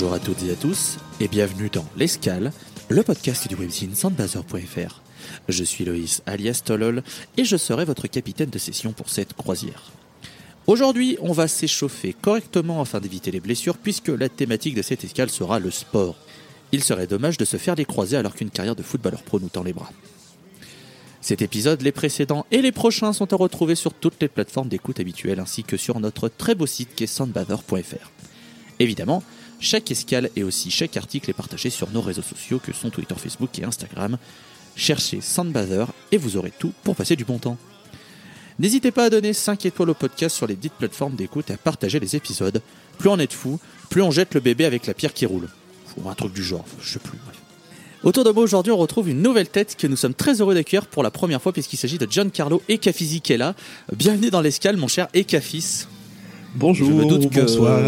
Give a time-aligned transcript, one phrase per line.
[0.00, 2.52] Bonjour à toutes et à tous, et bienvenue dans L'Escale,
[2.88, 5.02] le podcast du webzine sandbazer.fr.
[5.50, 7.02] Je suis Loïs alias Tolol,
[7.36, 9.92] et je serai votre capitaine de session pour cette croisière.
[10.66, 15.28] Aujourd'hui, on va s'échauffer correctement afin d'éviter les blessures, puisque la thématique de cette escale
[15.28, 16.16] sera le sport.
[16.72, 19.50] Il serait dommage de se faire les croiser alors qu'une carrière de footballeur pro nous
[19.50, 19.92] tend les bras.
[21.20, 24.98] Cet épisode, les précédents et les prochains sont à retrouver sur toutes les plateformes d'écoute
[24.98, 28.10] habituelles ainsi que sur notre très beau site qui est soundbather.fr.
[28.78, 29.22] Évidemment,
[29.60, 33.14] chaque escale et aussi chaque article est partagé sur nos réseaux sociaux que sont Twitter,
[33.16, 34.16] Facebook et Instagram.
[34.74, 37.58] Cherchez Soundbather et vous aurez tout pour passer du bon temps.
[38.58, 41.56] N'hésitez pas à donner 5 étoiles au podcast sur les dites plateformes d'écoute et à
[41.56, 42.62] partager les épisodes.
[42.98, 45.48] Plus on est de fous, plus on jette le bébé avec la pierre qui roule.
[45.96, 47.18] Ou un truc du genre, je sais plus.
[47.24, 47.36] bref.
[48.02, 50.86] Autour de moi aujourd'hui, on retrouve une nouvelle tête que nous sommes très heureux d'accueillir
[50.86, 53.54] pour la première fois puisqu'il s'agit de Giancarlo Ecafisi qui est là.
[53.94, 55.86] Bienvenue dans l'escale, mon cher Ecafis.
[56.54, 57.80] Bonjour, je me doute que, bonsoir.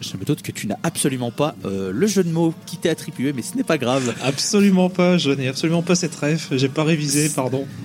[0.00, 2.88] Je me doute que tu n'as absolument pas euh, le jeu de mots qui t'est
[2.88, 4.14] attribué, mais ce n'est pas grave.
[4.22, 7.66] Absolument pas, je n'ai absolument pas cette ref, j'ai pas révisé, pardon.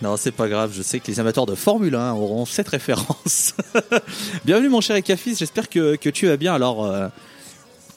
[0.00, 3.54] Non, c'est pas grave, je sais que les amateurs de Formule 1 auront cette référence.
[4.44, 6.54] Bienvenue mon cher Ecafis, j'espère que, que tu vas bien.
[6.54, 7.08] Alors, euh,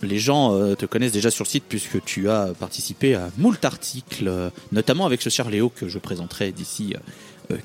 [0.01, 3.63] les gens euh, te connaissent déjà sur le site puisque tu as participé à moult
[3.63, 4.31] articles,
[4.71, 6.95] notamment avec ce cher Léo que je présenterai d'ici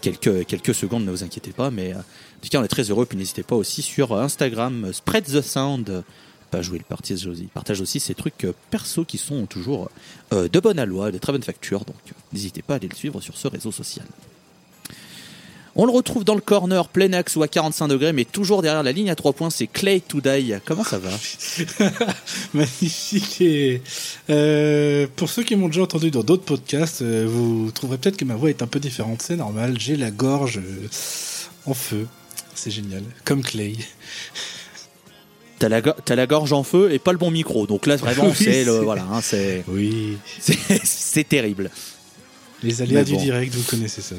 [0.01, 1.71] quelques, quelques secondes, ne vous inquiétez pas.
[1.71, 4.87] Mais euh, en tout cas, on est très heureux, puis n'hésitez pas aussi sur Instagram,
[4.87, 5.89] euh, Spread the Sound.
[5.91, 6.03] euh,
[6.51, 7.15] Pas jouer le parti,
[7.53, 9.91] partage aussi ces trucs euh, perso qui sont toujours
[10.33, 11.85] euh, de bonne aloi, de très bonne facture.
[11.85, 14.07] Donc, euh, n'hésitez pas à aller le suivre sur ce réseau social.
[15.79, 18.83] On le retrouve dans le corner, plein axe ou à 45 degrés, mais toujours derrière
[18.83, 20.55] la ligne à 3 points, c'est Clay to Die.
[20.65, 21.11] Comment ça va?
[22.55, 23.83] Magnifique et
[24.31, 28.25] euh, pour ceux qui m'ont déjà entendu dans d'autres podcasts, euh, vous trouverez peut-être que
[28.25, 30.89] ma voix est un peu différente, c'est normal, j'ai la gorge euh,
[31.67, 32.07] en feu,
[32.55, 33.75] c'est génial, comme Clay.
[35.59, 38.65] T'as la, gorge en feu et pas le bon micro, donc là vraiment Oui, c'est
[38.65, 41.71] le voilà, hein, c'est Oui, c'est- terrible.
[42.63, 43.21] les aléas Mais du bon.
[43.21, 44.17] direct, vous connaissez ça.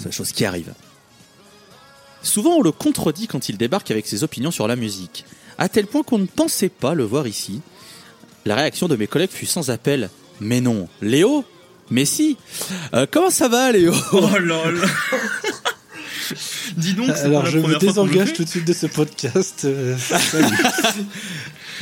[0.00, 0.72] C'est la chose qui arrive.
[2.22, 5.24] Souvent, on le contredit quand il débarque avec ses opinions sur la musique,
[5.58, 7.60] à tel point qu'on ne pensait pas le voir ici.
[8.46, 10.10] La réaction de mes collègues fut sans appel.
[10.40, 11.44] Mais non, Léo?
[11.90, 12.36] Mais si
[12.94, 13.92] Euh, Comment ça va, Léo?
[14.12, 14.80] Oh lol
[16.76, 19.62] Dis donc, c'est Alors pas la je me désengage tout de suite de ce podcast.
[19.64, 20.46] euh, salut.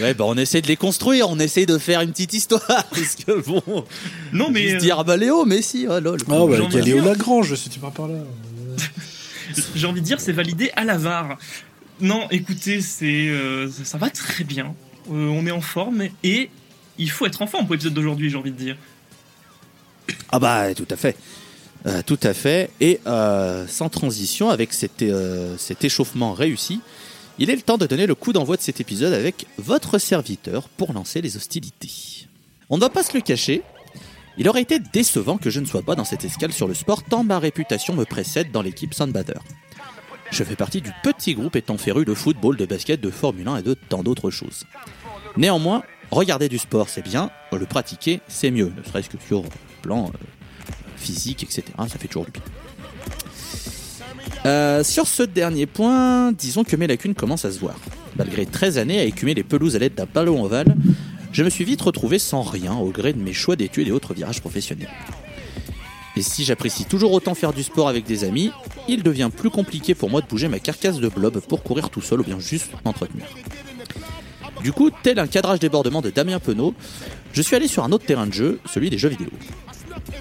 [0.00, 3.16] Ouais, bah on essaie de les construire, on essaie de faire une petite histoire, parce
[3.16, 3.84] que bon,
[4.32, 6.20] Non mais se euh, dire ah bah Léo, mais si, oh lol.
[6.22, 8.18] Ah bah, J'ai envie il y a Léo Lagrange, si tu pars par là.
[9.74, 11.38] j'ai envie de dire c'est validé à la VAR.
[12.00, 14.74] Non, écoutez, c'est euh, ça, ça va très bien.
[15.10, 16.50] Euh, on est en forme et
[16.98, 18.76] il faut être en forme pour l'épisode d'aujourd'hui, j'ai envie de dire.
[20.30, 21.16] Ah bah tout à fait.
[21.86, 22.70] Euh, tout à fait.
[22.80, 26.80] Et euh, sans transition, avec cet, euh, cet échauffement réussi,
[27.38, 30.68] il est le temps de donner le coup d'envoi de cet épisode avec votre serviteur
[30.68, 32.26] pour lancer les hostilités.
[32.68, 33.62] On ne va pas se le cacher,
[34.36, 37.04] il aurait été décevant que je ne sois pas dans cette escale sur le sport
[37.04, 39.40] tant ma réputation me précède dans l'équipe Sandbather.
[40.30, 43.56] Je fais partie du petit groupe étant féru de football, de basket, de Formule 1
[43.58, 44.64] et de tant d'autres choses.
[45.36, 49.48] Néanmoins, regarder du sport c'est bien, le pratiquer c'est mieux, ne serait-ce que sur le
[49.82, 50.18] plan euh,
[50.96, 51.64] physique, etc.
[51.88, 52.42] Ça fait toujours du bien.
[54.46, 57.76] Euh, sur ce dernier point, disons que mes lacunes commencent à se voir.
[58.16, 60.74] Malgré 13 années à écumer les pelouses à l'aide d'un ballon ovale,
[61.32, 64.14] je me suis vite retrouvé sans rien au gré de mes choix d'études et autres
[64.14, 64.90] virages professionnels.
[66.16, 68.50] Et si j'apprécie toujours autant faire du sport avec des amis,
[68.88, 72.00] il devient plus compliqué pour moi de bouger ma carcasse de blob pour courir tout
[72.00, 73.26] seul ou bien juste m'entretenir.
[74.62, 76.74] Du coup, tel un cadrage débordement de Damien Penaud,
[77.32, 79.28] je suis allé sur un autre terrain de jeu, celui des jeux vidéo.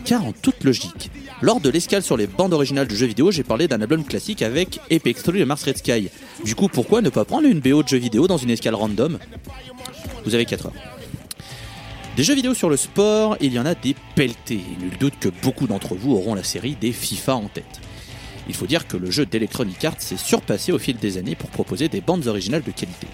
[0.05, 1.09] Car en toute logique,
[1.41, 4.41] lors de l'escale sur les bandes originales de jeux vidéo, j'ai parlé d'un album classique
[4.41, 6.09] avec Apex 3 et Mars Red Sky.
[6.43, 9.19] Du coup, pourquoi ne pas prendre une BO de jeux vidéo dans une escale random?
[10.25, 10.73] Vous avez 4 heures.
[12.15, 14.55] Des jeux vidéo sur le sport, il y en a des pelletés.
[14.55, 17.79] Et nul doute que beaucoup d'entre vous auront la série des FIFA en tête.
[18.47, 21.49] Il faut dire que le jeu d'Electronic Arts s'est surpassé au fil des années pour
[21.49, 23.07] proposer des bandes originales de qualité.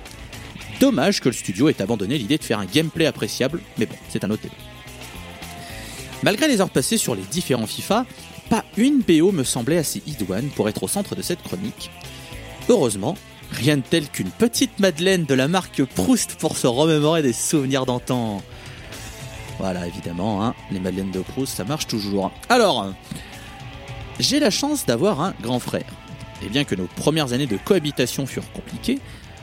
[0.80, 4.24] Dommage que le studio ait abandonné l'idée de faire un gameplay appréciable, mais bon, c'est
[4.24, 4.73] un autre débat.
[6.24, 8.06] Malgré les heures passées sur les différents FIFA,
[8.50, 11.92] pas une BO me semblait assez idoine pour être au centre de cette chronique.
[12.70, 13.16] Heureusement,
[13.52, 17.86] rien de tel qu'une petite Madeleine de la marque Proust pour se remémorer des souvenirs
[17.86, 18.42] d'antan.
[19.60, 22.31] Voilà, évidemment, hein, les Madeleines de Proust, ça marche toujours.
[22.48, 22.94] Alors,
[24.20, 25.92] j'ai la chance d'avoir un grand frère.
[26.42, 29.00] Et bien que nos premières années de cohabitation furent compliquées,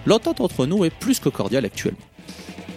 [0.06, 1.98] l'entente entre nous est plus que cordiale actuellement.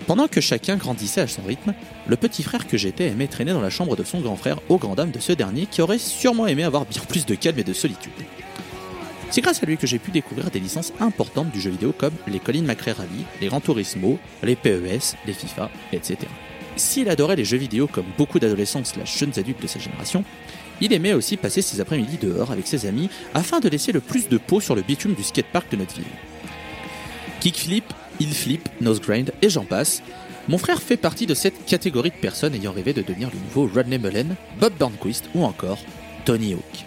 [0.08, 1.74] Pendant que chacun grandissait à son rythme,
[2.08, 4.78] le petit frère que j'étais aimait traîner dans la chambre de son grand frère au
[4.78, 7.64] grand dam de ce dernier qui aurait sûrement aimé avoir bien plus de calme et
[7.64, 8.12] de solitude.
[9.32, 12.14] C'est grâce à lui que j'ai pu découvrir des licences importantes du jeu vidéo comme
[12.28, 16.18] les Colin McRae Rally, les Gran Turismo, les PES, les FIFA, etc.
[16.76, 20.24] S'il adorait les jeux vidéo comme beaucoup d'adolescents slash jeunes adultes de sa génération,
[20.82, 24.28] il aimait aussi passer ses après-midi dehors avec ses amis afin de laisser le plus
[24.28, 26.06] de peau sur le bitume du skatepark de notre ville.
[27.40, 27.86] Kickflip,
[28.32, 30.02] flip, nose grind et j'en passe,
[30.48, 33.70] mon frère fait partie de cette catégorie de personnes ayant rêvé de devenir le nouveau
[33.74, 35.80] Rodney Mullen, Bob Burnquist ou encore
[36.26, 36.86] Tony Hawk.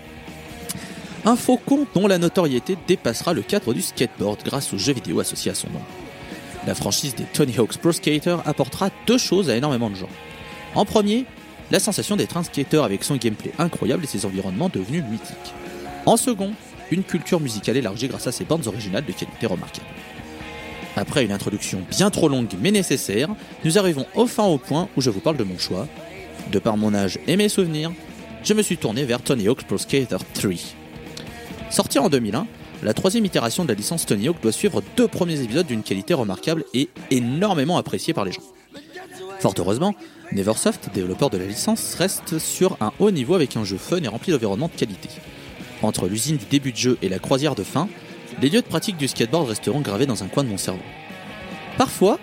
[1.24, 5.50] Un faucon dont la notoriété dépassera le cadre du skateboard grâce aux jeux vidéo associés
[5.50, 5.80] à son nom.
[6.66, 10.08] La franchise des Tony Hawk's Pro Skater apportera deux choses à énormément de gens.
[10.74, 11.24] En premier,
[11.70, 15.54] la sensation d'être un skater avec son gameplay incroyable et ses environnements devenus mythiques.
[16.04, 16.52] En second,
[16.90, 19.86] une culture musicale élargie grâce à ses bandes originales de qualité remarquable.
[20.96, 23.28] Après une introduction bien trop longue mais nécessaire,
[23.64, 25.86] nous arrivons enfin au point où je vous parle de mon choix.
[26.50, 27.92] De par mon âge et mes souvenirs,
[28.42, 30.52] je me suis tourné vers Tony Hawk's Pro Skater 3.
[31.70, 32.46] Sorti en 2001,
[32.82, 36.14] la troisième itération de la licence Tony Hawk doit suivre deux premiers épisodes d'une qualité
[36.14, 38.42] remarquable et énormément appréciée par les gens.
[39.40, 39.94] Fort heureusement,
[40.32, 44.08] Neversoft, développeur de la licence, reste sur un haut niveau avec un jeu fun et
[44.08, 45.08] rempli d'environnements de qualité.
[45.82, 47.88] Entre l'usine du début de jeu et la croisière de fin,
[48.40, 50.82] les lieux de pratique du skateboard resteront gravés dans un coin de mon cerveau.
[51.78, 52.18] Parfois,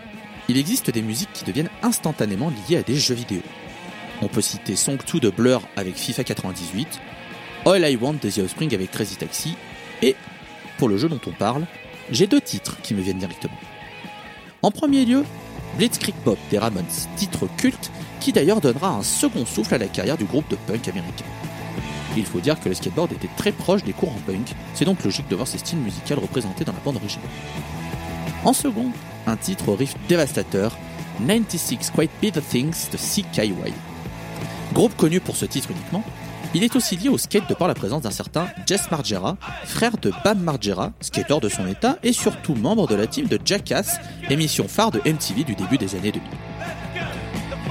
[0.50, 3.42] il existe des musiques qui deviennent instantanément liées à des jeux vidéo.
[4.22, 7.00] On peut citer Song 2 de Blur avec FIFA 98,
[7.66, 9.56] All I Want de The Offspring avec Crazy Taxi,
[10.02, 10.16] et,
[10.78, 11.66] pour le jeu dont on parle,
[12.12, 13.58] j'ai deux titres qui me viennent directement.
[14.62, 15.24] En premier lieu,
[15.78, 16.84] Blitzkrieg Pop des Ramones,
[17.16, 20.88] titre culte qui d'ailleurs donnera un second souffle à la carrière du groupe de punk
[20.88, 21.26] américain.
[22.16, 25.28] Il faut dire que le skateboard était très proche des courants punk, c'est donc logique
[25.30, 27.30] de voir ces styles musicaux représentés dans la bande originale.
[28.44, 28.92] En second,
[29.26, 30.78] un titre au riff dévastateur,
[31.26, 33.74] 96 Quite Be The Things de CKY.
[34.74, 36.04] Groupe connu pour ce titre uniquement,
[36.56, 39.98] il est aussi lié au skate de par la présence d'un certain Jess Margera, frère
[39.98, 44.00] de Bam Margera, skateur de son état et surtout membre de la team de Jackass,
[44.30, 46.30] émission phare de MTV du début des années 2000.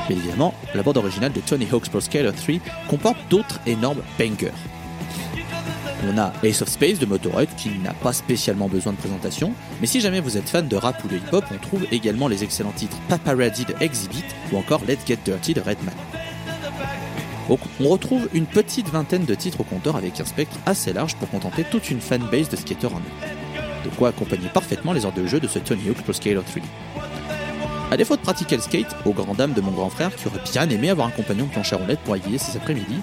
[0.08, 2.56] Bien évidemment, la bande originale de Tony Hawk's Pro Skater 3
[2.88, 4.52] comporte d'autres énormes bangers.
[6.04, 9.87] On a Ace of Space de Motorhead qui n'a pas spécialement besoin de présentation, mais
[9.87, 12.72] si jamais vous êtes fan de rap ou de hip-hop, on trouve également les excellents
[12.72, 15.94] titres Paparazzi de Exhibit ou encore Let's Get Dirty de Redman.
[17.81, 21.28] On retrouve une petite vingtaine de titres au compteur avec un spectre assez large pour
[21.28, 23.84] contenter toute une fanbase de skateurs en eux.
[23.84, 26.62] De quoi accompagner parfaitement les heures de jeu de ce Tony Hawk Pro Skater 3.
[27.92, 30.40] A défaut de pratiquer le skate, au grand dam de mon grand frère qui aurait
[30.50, 32.96] bien aimé avoir un compagnon de plancher roulette pour aiguiller ses après-midi,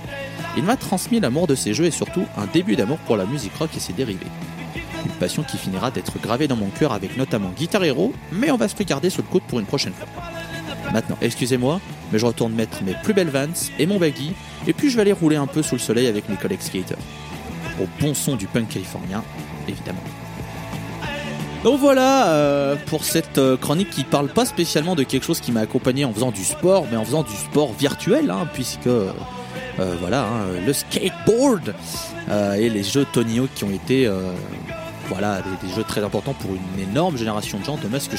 [0.57, 3.53] il m'a transmis l'amour de ces jeux et surtout un début d'amour pour la musique
[3.53, 4.25] rock et ses dérivés.
[5.05, 8.57] Une passion qui finira d'être gravée dans mon cœur avec notamment Guitar Hero, mais on
[8.57, 10.07] va se le garder sous le coude pour une prochaine fois.
[10.91, 11.79] Maintenant, excusez-moi,
[12.11, 14.33] mais je retourne mettre mes plus belles Vans et mon baggy,
[14.65, 16.97] et puis je vais aller rouler un peu sous le soleil avec mes collègues skaters.
[17.79, 19.23] Au bon son du punk californien,
[19.67, 20.01] évidemment.
[21.63, 25.51] Donc voilà euh, pour cette euh, chronique qui parle pas spécialement de quelque chose qui
[25.51, 29.11] m'a accompagné en faisant du sport, mais en faisant du sport virtuel, hein, puisque euh,
[29.77, 31.73] voilà hein, le skateboard
[32.57, 34.09] et les jeux Tony Hawk qui ont été
[35.07, 37.77] voilà des, jeux très importants pour une énorme génération de gens.
[37.77, 38.17] Dommage que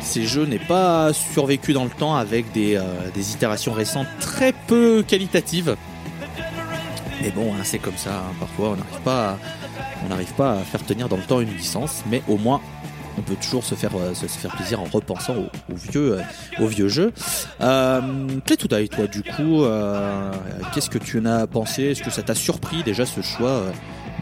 [0.00, 2.80] ces jeux n'aient pas survécu dans le temps avec des,
[3.14, 5.76] des itérations récentes très peu qualitatives?
[7.20, 8.22] Mais bon, hein, c'est comme ça.
[8.38, 9.30] parfois, on n'arrive pas.
[9.30, 9.59] À,
[10.04, 12.60] on n'arrive pas à faire tenir dans le temps une licence, mais au moins
[13.18, 16.22] on peut toujours se faire, euh, se, faire plaisir en repensant au, vieux, euh,
[16.62, 17.12] au vieux jeu.
[17.60, 18.00] Euh,
[18.44, 20.32] Play to Die, toi, du coup, euh,
[20.72, 21.82] qu'est-ce que tu en as pensé?
[21.84, 23.72] Est-ce que ça t'a surpris déjà ce choix euh,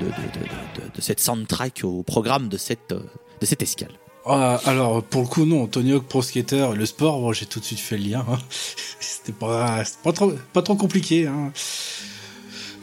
[0.00, 3.00] de, cette soundtrack au programme de cette, euh,
[3.40, 3.92] de cette escale?
[4.26, 5.66] Ah, alors, pour le coup, non.
[5.66, 8.24] Tony Hawk Pro Skater, le sport, bon, j'ai tout de suite fait le lien.
[8.28, 8.38] hein.
[9.00, 11.26] C'était pas, pas trop, pas trop compliqué.
[11.26, 11.52] Hein.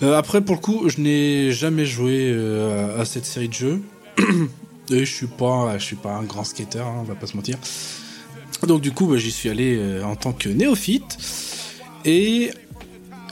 [0.03, 3.81] Euh, après, pour le coup, je n'ai jamais joué euh, à cette série de jeux.
[4.91, 7.35] Et je suis pas, je suis pas un grand skater, hein, on va pas se
[7.35, 7.57] mentir.
[8.67, 11.17] Donc du coup, bah, j'y suis allé euh, en tant que néophyte.
[12.05, 12.51] Et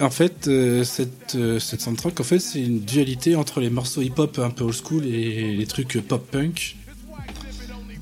[0.01, 0.50] en fait,
[0.84, 4.74] cette, cette soundtrack, en fait, c'est une dualité entre les morceaux hip-hop un peu old
[4.74, 6.75] school et les trucs pop-punk.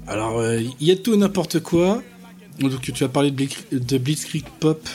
[0.08, 2.02] Alors, il y a tout n'importe quoi.
[2.60, 4.88] Donc tu as parlé de, de Blitzkrieg Pop.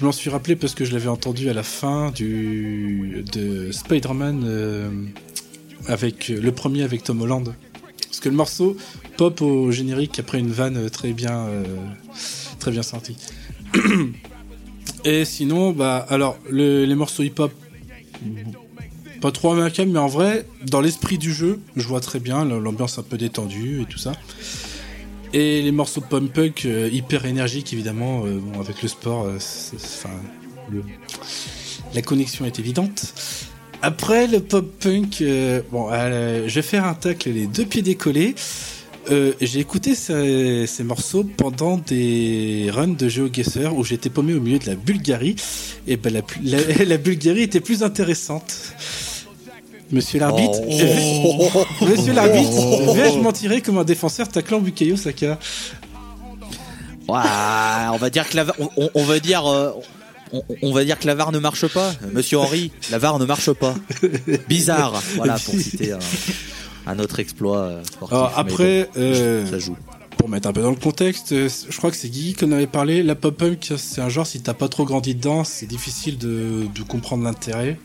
[0.00, 4.44] Je m'en suis rappelé parce que je l'avais entendu à la fin du de Spider-Man
[4.46, 4.88] euh,
[5.88, 7.54] avec le premier avec Tom Holland.
[8.06, 8.78] Parce que le morceau
[9.18, 11.64] pop au générique après une vanne très bien euh,
[12.68, 13.18] bien sentie.
[15.04, 17.52] Et sinon, bah alors le- les morceaux hip-hop
[19.20, 22.98] pas trop américains, mais en vrai, dans l'esprit du jeu, je vois très bien l'ambiance
[22.98, 24.12] un peu détendue et tout ça.
[25.32, 29.36] Et les morceaux pop punk euh, hyper énergiques évidemment, euh, bon, avec le sport, euh,
[29.76, 30.10] enfin,
[30.72, 30.82] le-
[31.94, 33.14] la connexion est évidente.
[33.82, 35.22] Après le pop punk,
[35.72, 38.34] bon, je vais faire un tacle les deux pieds décollés.
[39.08, 44.66] J'ai écouté ces, morceaux pendant des runs de GeoGuessr où j'étais paumé au milieu de
[44.66, 45.34] la Bulgarie.
[45.88, 48.54] Et ben la Bulgarie était plus intéressante.
[49.92, 51.64] Monsieur l'arbitre, Oh.
[51.84, 55.38] Monsieur l'arbitre, vais-je m'en tirer comme un défenseur taclant Bukayo Saka
[57.08, 59.72] Ouah, on va dire que la, on, on- va dire, euh,
[60.32, 61.92] on, on va dire que la VAR ne marche pas.
[62.12, 63.74] Monsieur Henri, la VAR ne marche pas.
[64.48, 65.02] Bizarre.
[65.16, 65.98] Voilà, pour citer un,
[66.86, 68.12] un autre exploit euh, sportif.
[68.16, 69.76] Alors, après, bon, euh, ça joue.
[70.18, 72.52] Pour mettre un peu dans le contexte, euh, je crois que c'est Guy qui en
[72.52, 73.02] avait parlé.
[73.02, 76.82] La pop-punk, c'est un genre, si t'as pas trop grandi dedans, c'est difficile de, de
[76.82, 77.78] comprendre l'intérêt.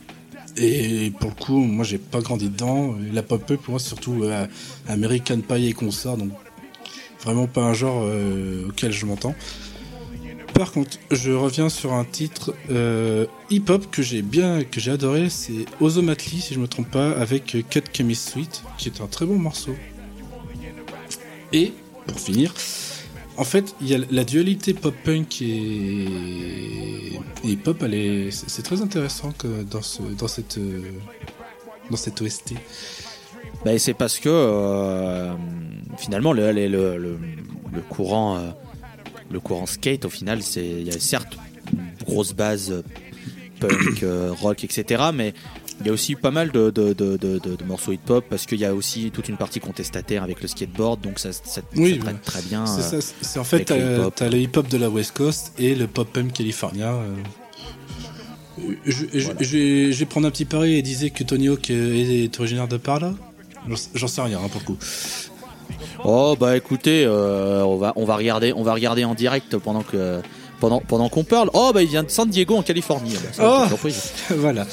[0.58, 2.94] Et pour le coup, moi, j'ai pas grandi dedans.
[3.12, 4.46] La pop-punk, pour moi, c'est surtout euh,
[4.88, 6.30] American Pie et concerts, donc
[7.22, 9.34] vraiment pas un genre euh, auquel je m'entends.
[10.54, 15.28] Par contre, je reviens sur un titre euh, hip-hop que j'ai bien, que j'ai adoré,
[15.28, 19.26] c'est Ozomatli, si je me trompe pas, avec Cut Chemist Suite, qui est un très
[19.26, 19.74] bon morceau.
[21.52, 21.74] Et
[22.06, 22.54] pour finir,
[23.38, 26.06] en fait, il y a la dualité pop-punk et,
[27.44, 27.56] et
[27.92, 29.32] est, c'est très intéressant
[29.70, 30.82] dans ce, dans cette, euh,
[31.90, 32.54] dans cette OST.
[33.64, 35.34] Bah, c'est parce que euh,
[35.98, 38.50] finalement le, le, le, courant euh,
[39.30, 41.36] le courant skate au final il y a certes
[41.72, 42.84] une grosse base
[43.60, 44.04] punk
[44.40, 45.32] rock etc mais
[45.80, 48.24] il y a aussi pas mal de, de, de, de, de- de morceaux hip hop
[48.30, 51.60] parce qu'il y a aussi toute une partie contestataire avec le skateboard donc ça, ça,
[51.76, 54.20] Oui, ça très bien C'est euh, en fait, t'as hip-hop.
[54.20, 56.94] le hip-hop de la West Coast et le pop-punk californien.
[56.94, 57.14] euh.
[58.86, 59.42] Je, je- Voilà.
[59.42, 62.38] je vais, je vais prendre un petit pari et disait que Tony Hawk euh, est
[62.40, 63.12] originaire de par là.
[63.94, 64.78] J'en- sais rien hein, pour le coup.
[66.04, 69.82] Oh bah écoutez, euh, on va on va regarder on va regarder en direct pendant
[69.82, 70.20] que
[70.60, 71.50] pendant pendant qu'on parle.
[71.52, 73.12] Oh bah il vient de San Diego en Californie.
[73.14, 73.76] Bah, ça, Oh
[74.36, 74.66] voilà.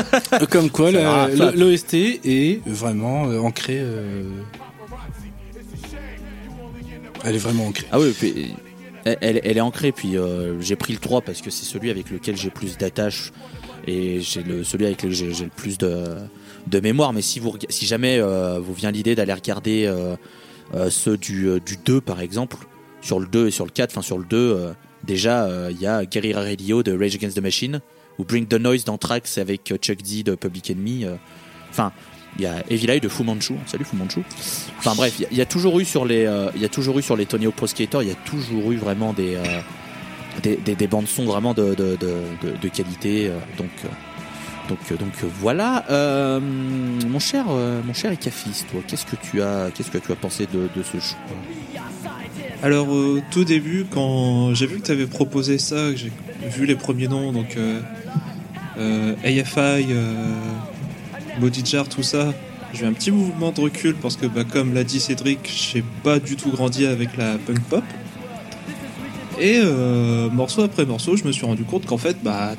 [0.50, 3.78] Comme quoi, l'OST est vraiment euh, ancrée.
[3.80, 4.24] euh,
[7.24, 7.86] Elle est vraiment ancrée.
[7.92, 8.54] Ah oui, puis,
[9.04, 9.92] elle, est ancrée.
[9.92, 13.32] Puis euh, j'ai pris le 3 parce que c'est celui avec lequel j'ai plus d'attache
[13.86, 16.16] et j'ai le celui avec lequel j'ai le plus de,
[16.66, 17.12] de mémoire.
[17.12, 19.86] Mais si vous si jamais euh, vous vient l'idée d'aller regarder
[20.74, 22.56] euh, ceux du, euh, du 2 par exemple,
[23.00, 24.72] sur le 2 et sur le 4, enfin sur le 2, euh,
[25.04, 27.80] déjà il y a Guerrilla Radio de Rage Against the Machine
[28.18, 31.04] ou Bring the Noise d'Anthrax avec euh, Chuck D de Public Enemy.
[31.04, 31.14] euh.
[31.70, 31.92] Enfin,
[32.38, 33.54] il y a Evil Eye de Fu Manchu.
[33.66, 34.20] Salut Fu Manchu.
[34.78, 37.02] Enfin bref, il y a- toujours eu sur les, euh, il y a toujours eu
[37.02, 39.38] sur les Tony Hawk Skater, il y a toujours eu vraiment des,
[40.42, 43.30] des, des, des bandes son vraiment de, de, de, de, qualité.
[43.56, 43.70] donc,
[44.68, 45.84] donc, euh, euh, voilà.
[45.90, 50.16] Euh, mon cher, mon cher Ikafis, toi, qu'est-ce que tu as, qu'est-ce que tu as
[50.16, 51.18] pensé de, ce choix?
[52.62, 56.12] Alors, au tout début, quand j'ai vu que tu avais proposé ça, que j'ai
[56.48, 57.58] vu les premiers noms, donc
[58.76, 60.34] AFI, euh,
[61.40, 62.32] Body Jar, tout ça,
[62.72, 65.40] j'ai eu un petit mouvement de recul parce que, bah, comme l'a dit Cédric,
[65.72, 67.84] j'ai pas du tout grandi avec la punk pop.
[69.38, 69.60] Et
[70.32, 72.54] morceau après morceau, je me suis rendu compte qu'en fait, bah,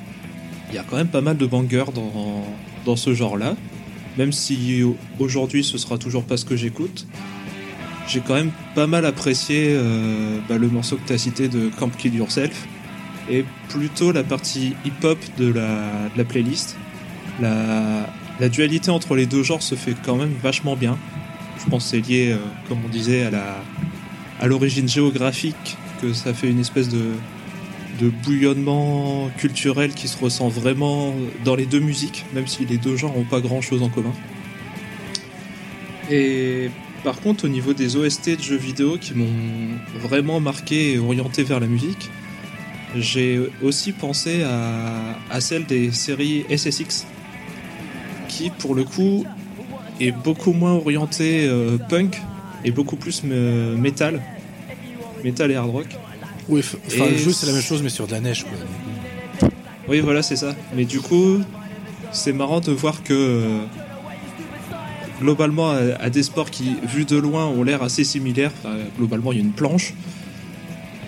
[0.69, 2.43] il y a quand même pas mal de bangers dans,
[2.86, 3.55] dans ce genre-là.
[4.17, 7.05] Même si au- aujourd'hui ce sera toujours pas ce que j'écoute,
[8.07, 11.69] j'ai quand même pas mal apprécié euh, bah, le morceau que tu as cité de
[11.77, 12.67] Camp Kill Yourself
[13.29, 16.77] et plutôt la partie hip-hop de la, de la playlist.
[17.41, 18.09] La,
[18.39, 20.97] la dualité entre les deux genres se fait quand même vachement bien.
[21.63, 22.38] Je pense que c'est lié, euh,
[22.69, 23.43] comme on disait, à la
[24.39, 27.01] à l'origine géographique, que ça fait une espèce de,
[28.00, 31.13] de bouillonnement culturel qui se ressent vraiment
[31.44, 34.13] dans les deux musiques, même si les deux genres n'ont pas grand chose en commun.
[36.10, 36.70] Et
[37.04, 39.27] par contre, au niveau des OST de jeux vidéo qui m'ont
[40.00, 42.10] vraiment marqué et orienté vers la musique,
[42.96, 47.06] j'ai aussi pensé à, celle des séries SSX,
[48.27, 49.25] qui pour le coup
[50.00, 52.22] est beaucoup moins orientée euh, punk
[52.63, 54.22] et beaucoup plus me- metal,
[55.24, 55.88] metal et hard rock.
[56.50, 59.50] Oui, enfin, le jeu, c'est la même chose, mais sur de la neige, quoi.
[59.89, 60.56] Oui, voilà, c'est ça.
[60.75, 61.39] Mais du coup,
[62.12, 63.60] c'est marrant de voir que euh,
[65.22, 69.32] globalement, à, à des sports qui, vus de loin, ont l'air assez similaires, enfin, globalement,
[69.34, 69.94] il y a une planche.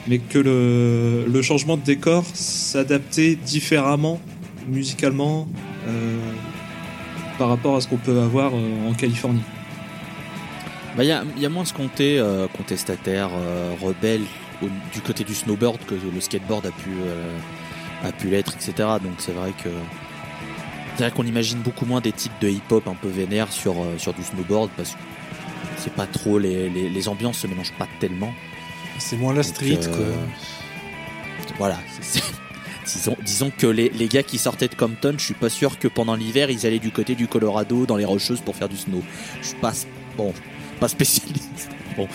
[0.08, 4.20] mais que le, le changement de décor s'adaptait différemment
[4.68, 5.48] musicalement
[5.88, 6.18] euh,
[7.38, 9.44] par rapport à ce qu'on peut avoir euh, en Californie.
[10.98, 14.22] Bah, il y, a, il y a moins ce comté euh, contestataire, euh, rebelle
[14.62, 17.38] au- du côté du snowboard que le skateboard a pu, euh,
[18.04, 18.74] a pu l'être, etc.
[19.02, 19.70] Donc c'est vrai que
[20.96, 23.98] c'est vrai qu'on imagine beaucoup moins des titres de hip-hop un peu vénères sur, euh,
[23.98, 24.98] sur du snowboard parce que
[25.78, 28.34] c'est pas trop les, les, les ambiances se mélangent pas tellement.
[28.98, 31.54] C'est moins la Donc, street, euh, quoi.
[31.58, 31.78] Voilà.
[32.02, 32.24] c'est-
[32.86, 35.88] Disons, disons que les, les gars qui sortaient de Compton, je suis pas sûr que
[35.88, 39.04] pendant l'hiver ils allaient du côté du Colorado dans les rocheuses pour faire du snow.
[39.44, 39.74] Je suis pas
[40.18, 40.34] bon,
[40.80, 41.70] pas spécialiste.
[41.96, 42.08] Bon,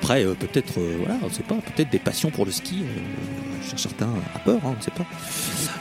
[0.00, 3.68] après euh, peut-être euh, voilà, on sait pas, peut-être des passions pour le ski euh,
[3.70, 5.04] chez certains rappeurs, hein, on sait pas.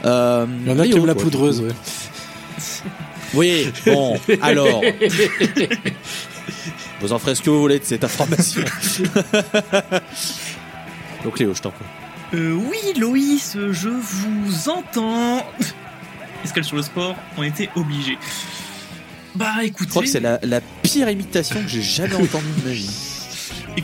[0.06, 1.72] Euh, Il y en a qui aiment la toi, poudreuse, ouais.
[3.36, 4.82] Oui, bon, alors.
[7.00, 8.64] Vous en ferez ce que vous voulez de cette information?
[11.24, 11.86] Donc Léo, je t'en prie.
[12.34, 15.46] Euh, oui, Loïs, je vous entends.
[16.44, 18.18] Escale sur le sport, on était obligés?
[19.36, 22.68] Bah écoutez, Je crois que c'est la, la pire imitation que j'ai jamais entendue de
[22.68, 22.90] ma vie.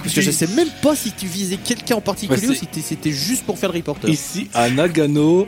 [0.04, 2.68] Parce que je sais même pas si tu visais quelqu'un en particulier Ouais, ou si
[2.82, 4.10] c'était juste pour faire le reporter.
[4.10, 5.48] Ici, à Nagano,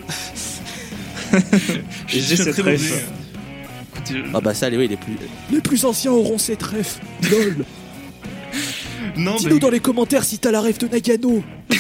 [1.32, 1.40] je
[2.08, 5.18] j'ai suis cette euh, Ah bah ça, les, oui, les plus,
[5.52, 7.00] les plus anciens auront cette ref.
[7.30, 7.66] Lol.
[9.18, 11.44] non, Dis-nous bah, dans les commentaires si t'as la ref de Nagano.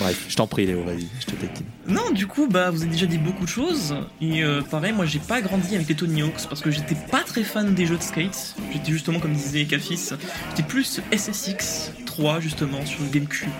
[0.00, 1.66] Bref, je t'en prie Léo, vas-y, je te taquine.
[1.86, 3.94] non, du coup, bah vous avez déjà dit beaucoup de choses.
[4.22, 7.22] Et euh, pareil, moi j'ai pas grandi avec les Tony Hawks parce que j'étais pas
[7.22, 8.56] très fan des jeux de skate.
[8.72, 10.08] J'étais justement, comme disait Cafis,
[10.50, 13.50] j'étais plus SSX 3 justement sur le GameCube.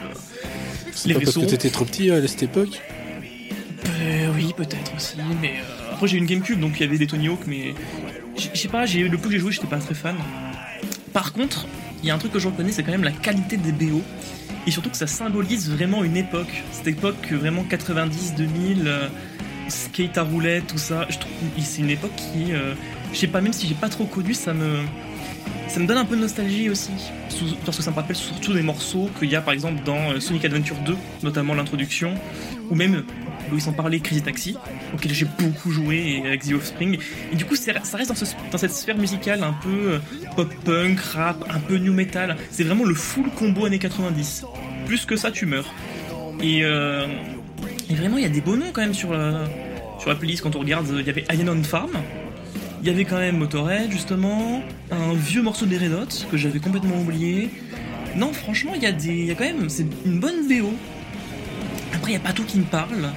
[0.92, 2.80] c'est Les pas parce que t'étais trop petit à cette époque
[4.00, 6.96] Euh, oui, peut-être aussi, mais euh, après j'ai eu une GameCube donc il y avait
[6.98, 7.74] des Tony Hawk, mais
[8.36, 10.16] je sais pas, j'ai le peu que j'ai joué, j'étais pas très fan.
[11.12, 11.66] Par contre,
[12.02, 14.00] il y a un truc que je reconnais, c'est quand même la qualité des BO
[14.66, 16.62] et surtout que ça symbolise vraiment une époque.
[16.72, 19.08] Cette époque vraiment 90, 2000, euh,
[19.68, 21.06] skate à roulette, tout ça.
[21.08, 22.74] Je trouve c'est une époque qui, euh,
[23.12, 24.80] je sais pas, même si j'ai pas trop connu, ça me
[25.68, 26.90] ça me donne un peu de nostalgie aussi,
[27.64, 30.18] parce que ça me rappelle surtout des morceaux qu'il y a par exemple dans euh,
[30.18, 32.14] Sonic Adventure 2, notamment l'introduction,
[32.70, 33.04] ou même
[33.50, 34.56] Louis en parlait, Crazy Taxi,
[34.94, 36.98] auquel j'ai beaucoup joué et avec The Offspring.
[37.32, 39.98] Et du coup, ça reste dans, ce- dans cette sphère musicale un peu euh,
[40.36, 42.36] pop-punk, rap, un peu new metal.
[42.50, 44.44] C'est vraiment le full combo années 90.
[44.86, 45.72] Plus que ça, tu meurs.
[46.42, 47.06] Et, euh,
[47.90, 49.44] et vraiment, il y a des beaux noms quand même sur la,
[49.98, 50.86] sur la playlist quand on regarde.
[50.98, 51.90] Il y avait Alien on Farm.
[52.82, 54.62] Il y avait quand même Motorhead, justement.
[54.90, 57.50] Un vieux morceau des Red Hot que j'avais complètement oublié.
[58.16, 60.72] Non, franchement, il y a y a quand même, c'est une bonne VO.
[61.92, 63.10] Après, il n'y a pas tout qui me parle.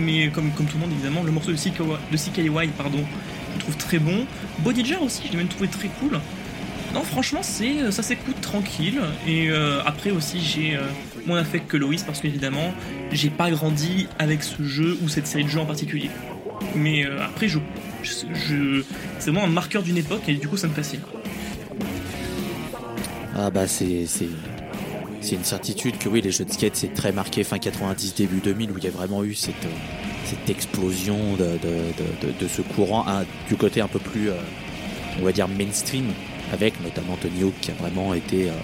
[0.00, 3.04] Mais comme, comme tout le monde, évidemment, le morceau de, CKY, de pardon,
[3.56, 4.24] je trouve très bon.
[4.60, 6.18] Body Jar aussi, je l'ai même trouvé très cool.
[6.94, 9.00] Non, franchement, c'est ça s'écoute tranquille.
[9.26, 10.80] Et euh, après aussi, j'ai euh,
[11.26, 12.72] moins affect que Loïs parce qu'évidemment,
[13.12, 16.10] j'ai pas grandi avec ce jeu ou cette série de jeux en particulier.
[16.74, 17.58] Mais euh, après, je,
[18.02, 18.82] je-
[19.18, 21.00] c'est vraiment un marqueur d'une époque et du coup, ça me fascine.
[23.36, 24.06] Ah bah c'est
[25.20, 28.40] c'est une certitude que oui les jeux de skate c'est très marqué fin 90 début
[28.40, 33.04] 2000 où il y a vraiment eu cette euh, explosion de, ce courant
[33.48, 34.34] du côté un peu plus euh,
[35.20, 36.06] on va dire mainstream
[36.52, 38.54] avec notamment Tony Hawk qui a vraiment été euh,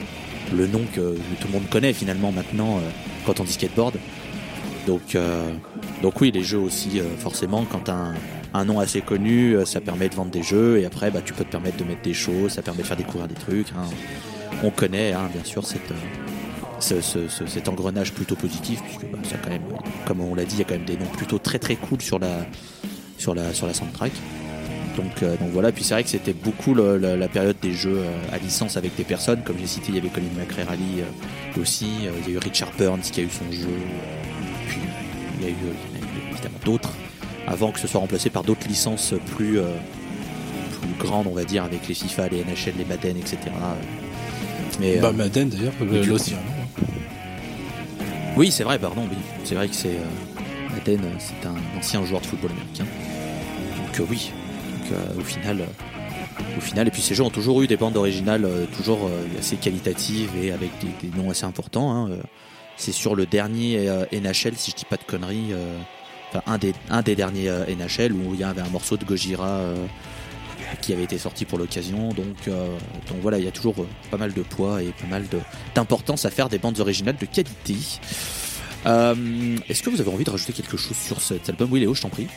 [0.54, 2.80] le nom que tout le monde connaît finalement maintenant
[3.24, 3.96] quand on dit skateboard.
[4.86, 5.16] Donc
[6.00, 10.30] donc oui les jeux aussi forcément quand un, nom assez connu ça permet de vendre
[10.30, 12.82] des jeux et après bah tu peux te permettre de mettre des choses ça permet
[12.82, 13.90] de faire découvrir des trucs hein.
[14.62, 15.92] On connaît hein, bien sûr cette,
[16.80, 19.62] ce- ce- ce- cet engrenage plutôt positif puisque bah, ça quand même
[20.06, 22.00] comme on l'a dit il y a quand même des noms plutôt très très cool
[22.02, 22.46] sur la
[23.18, 24.12] sur la sur la soundtrack.
[24.96, 27.72] Donc, euh, donc voilà puis c'est vrai que c'était beaucoup le- le- la période des
[27.74, 29.42] jeux euh, à licence avec des personnes.
[29.44, 32.38] Comme j'ai cité il y avait Colin McRae Rally euh, aussi il y a eu
[32.38, 33.68] Richard Burns qui a eu son jeu
[34.68, 34.80] puis
[35.38, 36.92] il y a eu, il y en a eu évidemment d'autres
[37.46, 39.58] avant que ce soit remplacé par d'autres licences plus
[40.80, 43.38] plus grandes on va dire avec les FIFA les NHL les Madden etc
[44.80, 45.72] mais, Bah, euh, Madden d'ailleurs,
[46.12, 46.34] aussi.
[48.36, 49.16] Oui, c'est vrai, pardon, oui.
[49.44, 49.88] C'est vrai que c'est.
[49.88, 50.36] Euh,
[50.76, 52.84] Madden, euh, c'est un ancien joueur de football américain.
[52.84, 54.30] Donc, euh, oui.
[54.92, 55.66] Euh, au final.
[56.56, 60.30] au final, et puis ces jeux ont toujours eu des bandes originales toujours assez qualitatives
[60.40, 61.90] et avec des, noms assez importants.
[61.90, 62.10] hein.
[62.76, 65.54] C'est sur le dernier NHL, si je dis pas de conneries,
[66.28, 69.60] enfin un des, un des derniers NHL où il y avait un morceau de Gojira
[70.86, 72.10] qui avait été sorti pour l'occasion.
[72.10, 72.66] Donc, euh,
[73.08, 75.24] donc voilà, il y a toujours euh, pas mal de poids et pas mal
[75.74, 77.74] d'importance à faire des bandes originales de qualité.
[78.86, 79.14] Euh,
[79.68, 81.68] Est-ce que vous avez envie de rajouter quelque chose sur cet album?
[81.72, 82.28] Oui, Léo, je t'en prie.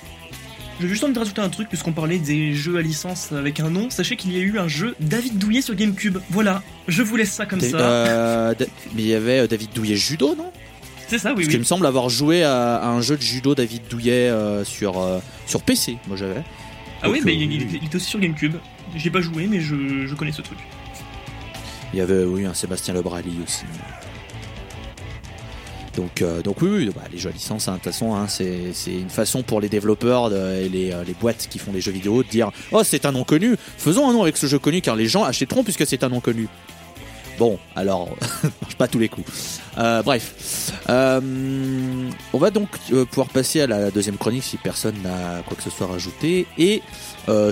[0.81, 3.69] J'ai juste envie de rajouter un truc, puisqu'on parlait des jeux à licence avec un
[3.69, 3.89] nom.
[3.89, 6.17] Sachez qu'il y a eu un jeu David Douillet sur GameCube.
[6.31, 7.77] Voilà, je vous laisse ça comme ça.
[7.77, 8.55] euh,
[8.95, 10.51] mais il y avait David Douillet judo, non?
[11.07, 11.51] C'est ça, oui, Parce oui.
[11.51, 14.99] qu'il me semble avoir joué à, à un jeu de judo David Douillet euh, sur,
[14.99, 16.43] euh, sur PC, moi j'avais.
[17.01, 18.55] Ah oui, mais il, il- il était aussi sur GameCube.
[18.95, 20.57] J'y ai pas joué, mais je, je connais ce truc.
[21.93, 23.63] Il y avait, oui, un Sébastien Lebrali aussi.
[25.95, 28.27] Donc, euh, donc oui, oui, bah, les jeux à licence, hein, de toute façon, hein,
[28.27, 31.71] c'est c'est une façon pour les développeurs de- et les, euh, les boîtes qui font
[31.73, 34.45] les jeux vidéo de dire Oh, c'est un nom connu, faisons un nom avec ce
[34.47, 36.47] jeu connu car les gens achèteront puisque c'est un nom connu.
[37.39, 38.09] Bon, alors,
[38.41, 39.61] ça marche pas tous les coups.
[39.77, 44.95] Euh, bref, Euh, on va donc euh, pouvoir passer à la deuxième chronique si personne
[45.03, 46.47] n'a quoi que ce soit rajouté.
[46.57, 46.81] Et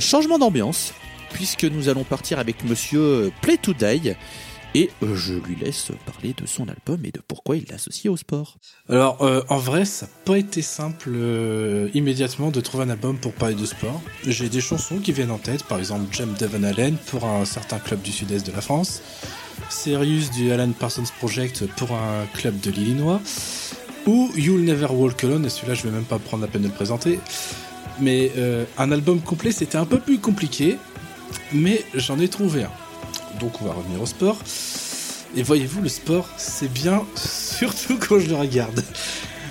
[0.01, 0.93] changement d'ambiance,
[1.31, 4.13] puisque nous allons partir avec monsieur Play to Die.
[4.75, 8.57] Et je lui laisse parler de son album et de pourquoi il l'associe au sport.
[8.89, 11.11] Alors, en vrai, ça n'a pas été simple
[11.93, 14.01] immédiatement de trouver un album pour parler de sport.
[14.25, 17.79] J'ai des chansons qui viennent en tête, par exemple Jam Devon Allen pour un certain
[17.79, 19.01] club du sud-est de la France,
[19.69, 23.21] Serious du Alan Parsons Project pour un club de l'Illinois,
[24.05, 26.67] ou You'll Never Walk Alone, et celui-là je vais même pas prendre la peine de
[26.67, 27.19] le présenter.
[27.99, 30.77] Mais euh, un album complet c'était un peu plus compliqué,
[31.53, 32.71] mais j'en ai trouvé un.
[33.39, 34.37] Donc on va revenir au sport.
[35.35, 38.83] Et voyez-vous, le sport, c'est bien, surtout quand je le regarde.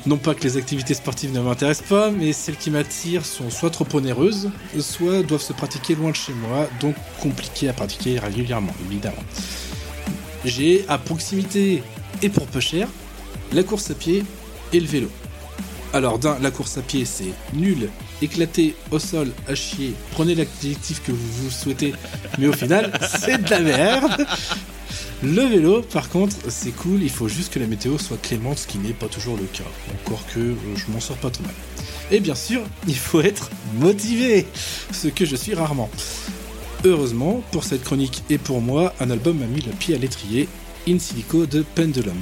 [0.07, 3.71] Non pas que les activités sportives ne m'intéressent pas, mais celles qui m'attirent sont soit
[3.71, 8.73] trop onéreuses, soit doivent se pratiquer loin de chez moi, donc compliquées à pratiquer régulièrement,
[8.89, 9.23] évidemment.
[10.45, 11.83] J'ai à proximité
[12.23, 12.89] et pour peu cher
[13.53, 14.25] la course à pied
[14.73, 15.11] et le vélo.
[15.93, 21.03] Alors d'un, la course à pied c'est nul, éclaté au sol, à chier, prenez l'adjectif
[21.03, 21.95] que vous, vous souhaitez,
[22.39, 24.27] mais au final c'est de la merde.
[25.23, 28.67] Le vélo, par contre, c'est cool, il faut juste que la météo soit clémente, ce
[28.67, 29.65] qui n'est pas toujours le cas.
[29.95, 31.55] Encore que euh, je m'en sors pas trop mal.
[32.11, 34.47] Et bien sûr, il faut être motivé,
[34.93, 35.91] ce que je suis rarement.
[36.87, 40.49] Heureusement, pour cette chronique et pour moi, un album m'a mis le pied à l'étrier,
[40.87, 42.15] In Silico de Pendulum.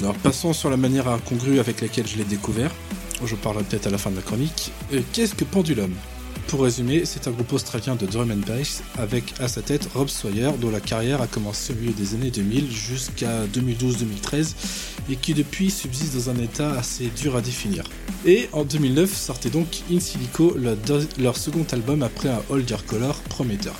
[0.00, 2.70] Alors passons sur la manière incongrue avec laquelle je l'ai découvert.
[3.22, 4.72] Je parlerai peut-être à la fin de la chronique.
[4.94, 5.92] Euh, Qu'est-ce que Pendulum?
[6.48, 10.08] Pour résumer, c'est un groupe australien de drum and bass avec à sa tête Rob
[10.08, 14.54] Sawyer dont la carrière a commencé au milieu des années 2000 jusqu'à 2012-2013
[15.10, 17.84] et qui depuis subsiste dans un état assez dur à définir.
[18.24, 20.56] Et en 2009 sortait donc In Silico,
[21.18, 23.74] leur, second album après un Hold Your Color prometteur.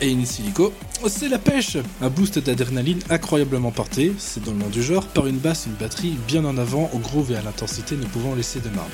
[0.00, 0.72] Et In Silico,
[1.08, 5.26] c'est la pêche Un boost d'adrénaline incroyablement porté, c'est dans le nom du genre, par
[5.26, 8.60] une basse une batterie bien en avant, au groove et à l'intensité ne pouvant laisser
[8.60, 8.90] de marbre.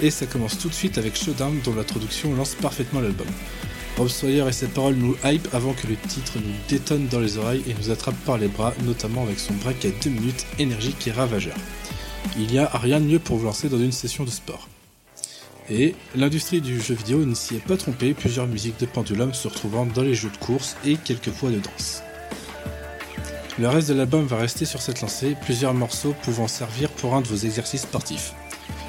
[0.00, 3.26] Et ça commence tout de suite avec Showdown dont l'introduction lance parfaitement l'album.
[3.96, 7.36] Rob Sawyer et ses paroles nous hype avant que le titre nous détonne dans les
[7.36, 11.06] oreilles et nous attrape par les bras, notamment avec son break à 2 minutes énergique
[11.06, 11.56] et ravageur.
[12.38, 14.68] Il n'y a rien de mieux pour vous lancer dans une session de sport.
[15.70, 19.48] Et l'industrie du jeu vidéo ne s'y est pas trompée, plusieurs musiques de Pendulum se
[19.48, 22.02] retrouvant dans les jeux de course et quelques fois de danse.
[23.58, 27.20] Le reste de l'album va rester sur cette lancée, plusieurs morceaux pouvant servir pour un
[27.20, 28.34] de vos exercices sportifs.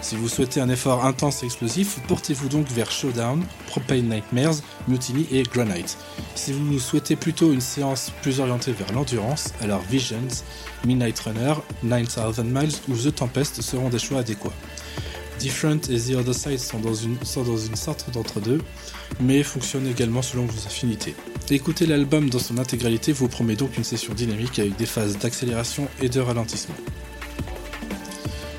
[0.02, 4.56] Si vous souhaitez un effort intense et explosif, portez-vous donc vers Showdown, Propane Nightmares,
[4.88, 5.98] Mutiny et Granite.
[6.36, 10.44] Si vous souhaitez plutôt une séance plus orientée vers l'endurance, alors Visions,
[10.86, 14.54] Midnight Runner, 9000 Miles ou The Tempest seront des choix adéquats.
[15.40, 17.18] Different et The Other Side sont dans une,
[17.76, 18.62] sorte d'entre-deux,
[19.20, 21.16] mais fonctionnent également selon vos affinités.
[21.50, 25.88] Écouter l'album dans son intégralité vous promet donc une session dynamique avec des phases d'accélération
[26.02, 26.76] et de ralentissement.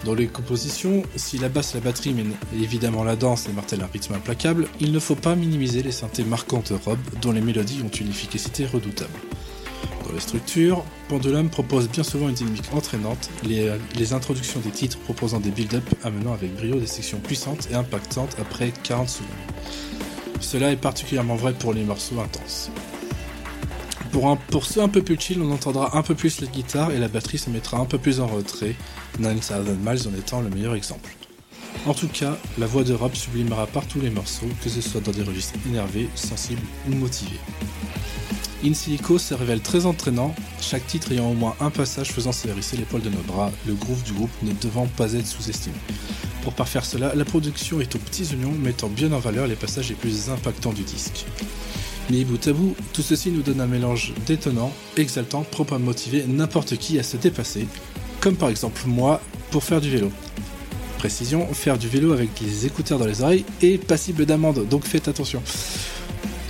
[0.04, 2.24] Dans les compositions, si la basse, la batterie, mais
[2.62, 6.22] évidemment la danse et martèle un rythme implacable, il ne faut pas minimiser les synthés
[6.22, 9.18] marquantes de Rob, dont les mélodies ont une efficacité redoutable.
[10.20, 15.84] Structures, Pendulum propose bien souvent une dynamique entraînante, les, introductions des titres proposant des build-up
[16.04, 19.28] amenant avec brio des sections puissantes et impactantes après 40 secondes.
[20.40, 22.70] Cela est particulièrement vrai pour les morceaux intenses.
[24.50, 27.08] Pour, ceux un peu plus chill, on entendra un peu plus la guitare et la
[27.08, 28.74] batterie se mettra un peu plus en retrait,
[29.18, 31.14] 9000 Miles en étant le meilleur exemple.
[31.84, 35.12] En tout cas, la voix de Rob sublimera partout les morceaux, que ce soit dans
[35.12, 37.38] des registres énervés, sensibles ou motivés.
[38.64, 42.48] In Silico se révèle très entraînant, chaque titre ayant au moins un passage faisant se
[42.48, 45.76] hérisser l'épaule de nos bras, le groove du groupe ne devant pas être sous-estimé.
[46.42, 49.90] Pour parfaire cela, la production est aux petits oignons, mettant bien en valeur les passages
[49.90, 51.26] les plus impactants du disque.
[52.08, 56.24] Mais bout à bout, tout ceci nous donne un mélange détonnant, exaltant, propre à motiver
[56.26, 57.66] n'importe qui à se dépasser,
[58.20, 60.10] comme par exemple moi pour faire du vélo.
[60.98, 65.08] Précision, faire du vélo avec les écouteurs dans les oreilles est passible d'amende, donc faites
[65.08, 65.42] attention.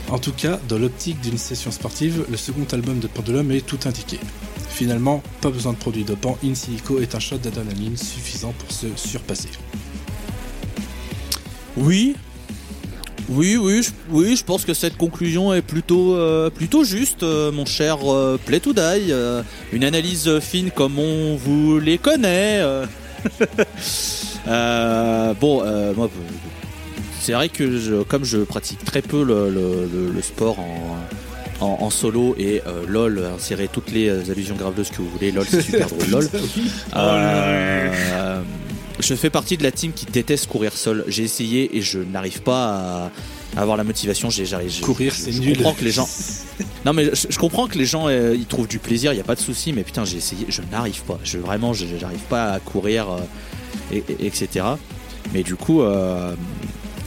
[0.08, 3.80] En tout cas, dans l'optique d'une session sportive, le second album de Pendulum est tout
[3.86, 4.20] indiqué.
[4.68, 8.86] Finalement, pas besoin de produits dopants, In Silico est un shot d'adrénaline suffisant pour se
[8.94, 9.48] surpasser.
[11.76, 12.14] Oui.
[13.28, 17.50] Oui, oui, je, oui, je pense que cette conclusion est plutôt, euh, plutôt juste, euh,
[17.50, 19.10] mon cher euh, Play to Die.
[19.10, 19.42] Euh,
[19.72, 22.62] une analyse fine comme on vous les connaît.
[25.40, 25.64] bon,
[25.96, 26.08] moi,
[27.20, 30.96] c'est vrai que je- comme je pratique très peu le, le- le- le sport en,
[31.60, 35.32] en, en solo et euh, LOL, insérez toutes les euh, allusions graveleuses que vous voulez.
[35.32, 36.10] LOL, c'est super drôle.
[36.10, 36.28] LOL.
[36.94, 38.40] Euh,
[39.00, 41.04] je fais partie de la team qui déteste courir seul.
[41.08, 43.10] J'ai essayé et je n'arrive pas
[43.56, 44.30] à avoir la motivation.
[44.30, 45.56] J'ai, j'arrive, je- Courir, je- c'est je nul.
[45.56, 46.08] comprends que les gens.
[46.86, 49.12] Non mais je, je comprends que les gens ils trouvent du plaisir.
[49.12, 49.72] Il y a pas de souci.
[49.72, 50.46] Mais putain, j'ai essayé.
[50.48, 51.18] Je n'arrive pas.
[51.24, 53.06] Je vraiment, je- j'arrive pas à courir,
[53.92, 54.64] et, et- etc.
[55.34, 55.82] Mais du coup.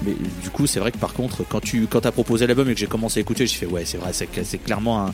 [0.06, 2.74] Mais du coup, c'est vrai que par contre, quand tu quand as proposé l'album et
[2.74, 5.14] que j'ai commencé à écouter, j'ai fait ouais, c'est vrai, c'est, clairement un,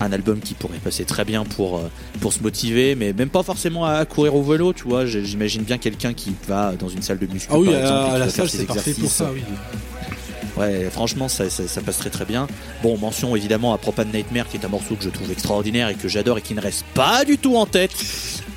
[0.00, 1.90] un album qui pourrait passer très bien pour euh,
[2.20, 5.06] pour se motiver, mais même pas forcément à courir au vélo, tu vois.
[5.06, 7.50] J'imagine bien quelqu'un qui va dans une salle de muscu.
[7.52, 9.42] Ah oui, par à, exemple, à la salle, c'est parfait pour ça, oui.
[10.56, 12.46] Ouais, franchement, ça, ça, ça passe très très bien.
[12.82, 15.94] Bon, mention évidemment à Propane Nightmare, qui est un morceau que je trouve extraordinaire et
[15.94, 17.92] que j'adore et qui ne reste pas du tout en tête,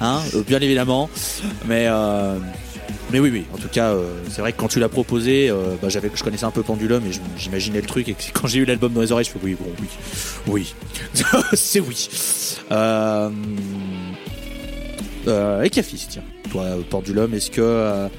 [0.02, 1.10] hein, euh, bien évidemment.
[1.66, 2.40] Mais euh,
[3.13, 3.45] mais oui, oui.
[3.54, 6.23] En tout cas, euh, c'est vrai que quand tu l'as proposé, euh, bah, j'avais, je
[6.23, 8.10] connaissais un peu Pendulum et j'imaginais le truc.
[8.10, 9.88] Et quand j'ai eu l'album dans les oreilles, je fais oui, bon, oui,
[10.47, 10.73] oui,
[11.54, 12.10] c'est oui.
[12.71, 13.30] Euh,
[15.28, 18.10] euh, et Cafis, tiens, toi, Pendulum, est-ce que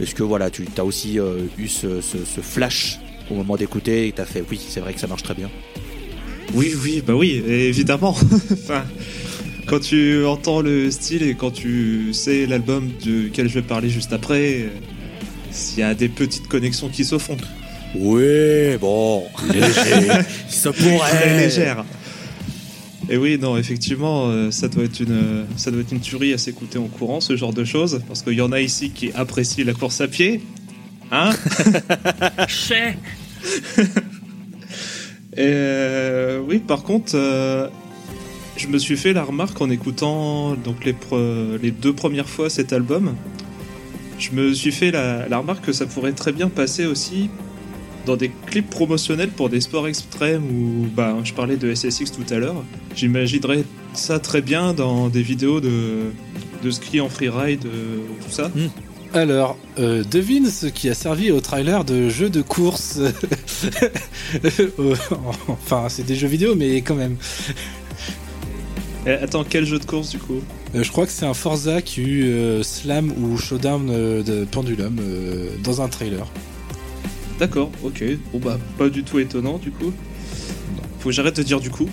[0.00, 1.18] est-ce que voilà, tu as aussi
[1.56, 2.00] eu ce,
[2.42, 2.98] flash
[3.30, 5.50] au moment d'écouter et t'as fait oui, c'est vrai que ça marche très bien.
[6.52, 8.14] Oui, oui, bah oui, évidemment.
[9.66, 14.12] quand tu entends le style et quand tu sais l'album duquel je vais parler juste
[14.12, 14.68] après, euh,
[15.76, 17.36] il y a des petites connexions qui se font.
[17.96, 20.08] Oui, bon, léger,
[20.48, 21.38] ça Très pourrait.
[21.38, 21.84] légère.
[23.08, 26.38] Et oui, non, effectivement, euh, ça doit être une, ça doit être une tuerie à
[26.38, 29.64] s'écouter en courant, ce genre de choses, parce qu'il y en a ici qui apprécient
[29.64, 30.40] la course à pied,
[31.12, 31.30] hein
[35.36, 37.68] Et euh, oui, par contre, euh,
[38.56, 43.14] je me suis fait la remarque en écoutant donc les, deux premières fois cet album.
[44.18, 47.30] Je me suis fait la, remarque que ça pourrait très bien passer aussi
[48.06, 52.34] dans des clips promotionnels pour des sports extrêmes ou bah je parlais de SSX tout
[52.34, 52.62] à l'heure.
[52.94, 53.64] J'imaginerais
[53.94, 56.10] ça très bien dans des vidéos de,
[56.62, 58.50] de ski en freeride, euh, tout ça.
[59.14, 63.00] Alors, euh, devine ce qui a servi au trailer de jeux de course.
[64.78, 64.96] Euh,
[65.48, 67.16] enfin, c'est des jeux vidéo, mais quand même.
[69.06, 70.40] Eh, attends, quel jeu de course du coup
[70.74, 74.22] Euh, je crois que c'est un Forza qui a eu euh, Slam ou Showdown euh,
[74.22, 74.98] de Pendulum
[75.62, 76.26] dans un trailer.
[77.38, 78.02] D'accord, ok.
[78.32, 79.92] Bon bah pas du tout étonnant du coup.
[81.00, 81.88] Faut que j'arrête de dire du coup.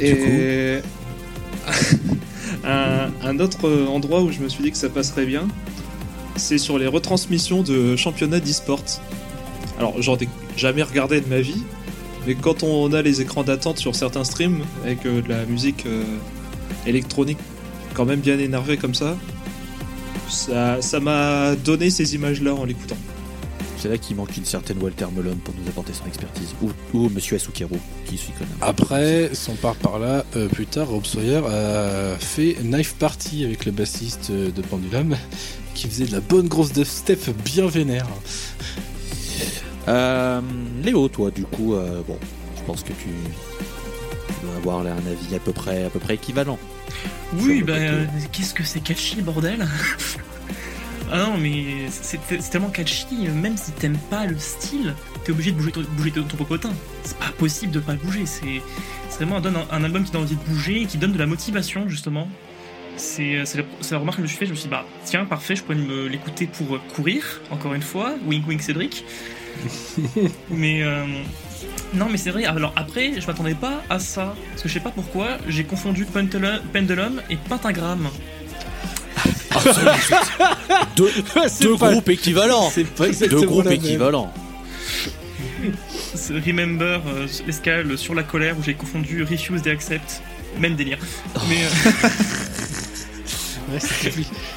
[0.00, 0.80] Et
[2.64, 5.46] un, un autre endroit où je me suis dit que ça passerait bien,
[6.36, 8.82] c'est sur les retransmissions de championnats d'e-sport.
[9.78, 11.62] Alors j'en ai jamais regardé de ma vie,
[12.26, 15.86] mais quand on a les écrans d'attente sur certains streams avec euh, de la musique
[15.86, 16.04] euh,
[16.86, 17.38] électronique
[17.94, 19.16] quand même bien énervée comme ça,
[20.28, 22.96] ça ça m'a donné ces images-là en l'écoutant.
[23.78, 26.54] C'est là qu'il manque une certaine Walter Melon pour nous apporter son expertise.
[26.62, 28.50] Ou, ou Monsieur Asukero, qui s'y connaît.
[28.62, 28.82] un peu.
[28.82, 33.44] Après, si on part par là, euh, plus tard, Rob Sawyer a fait Knife Party
[33.44, 35.14] avec le bassiste de Pendulum,
[35.74, 38.06] qui faisait de la bonne grosse dubstep bien vénère.
[39.88, 40.40] Euh,
[40.82, 42.18] Léo, toi, du coup, euh, bon,
[42.56, 43.08] je pense que tu,
[44.28, 46.58] tu dois avoir là, un avis à peu près, à peu près équivalent.
[47.34, 49.66] Oui, bah euh, qu'est-ce que c'est catchy, bordel?
[51.12, 52.18] Ah non, mais c'est
[52.50, 54.94] tellement catchy, même si t'aimes pas le style,
[55.24, 56.70] t'es obligé de bouger ton, bouger ton ton popotin.
[57.02, 58.62] C'est pas possible de pas bouger, c'est
[59.16, 61.26] vraiment un, un, un album qui donne envie de bouger et qui donne de la
[61.26, 62.28] motivation, justement.
[62.96, 63.44] C'est
[63.90, 65.62] la, remarque que je me suis fait, je me suis dit, bah tiens, parfait, je
[65.62, 69.04] pourrais me l'écouter pour courir, encore une fois, wink wink Cédric.
[70.50, 71.04] mais euh,
[71.94, 72.44] non, mais c'est vrai.
[72.44, 74.34] Alors après, je m'attendais pas à ça.
[74.50, 78.08] Parce que je sais pas pourquoi, j'ai confondu Pendulum, Pendulum et Pentagram.
[80.96, 81.10] Deux,
[81.48, 82.70] C'est deux pas- groupes équivalents.
[82.72, 84.32] C'est pas Deux exactement groupes équivalents.
[86.46, 90.22] Remember, euh, l'escale sur la colère, où j'ai confondu Refuse et Accept.
[90.58, 90.98] Même délire.
[91.48, 92.08] Mais euh,
[93.72, 93.78] Ouais,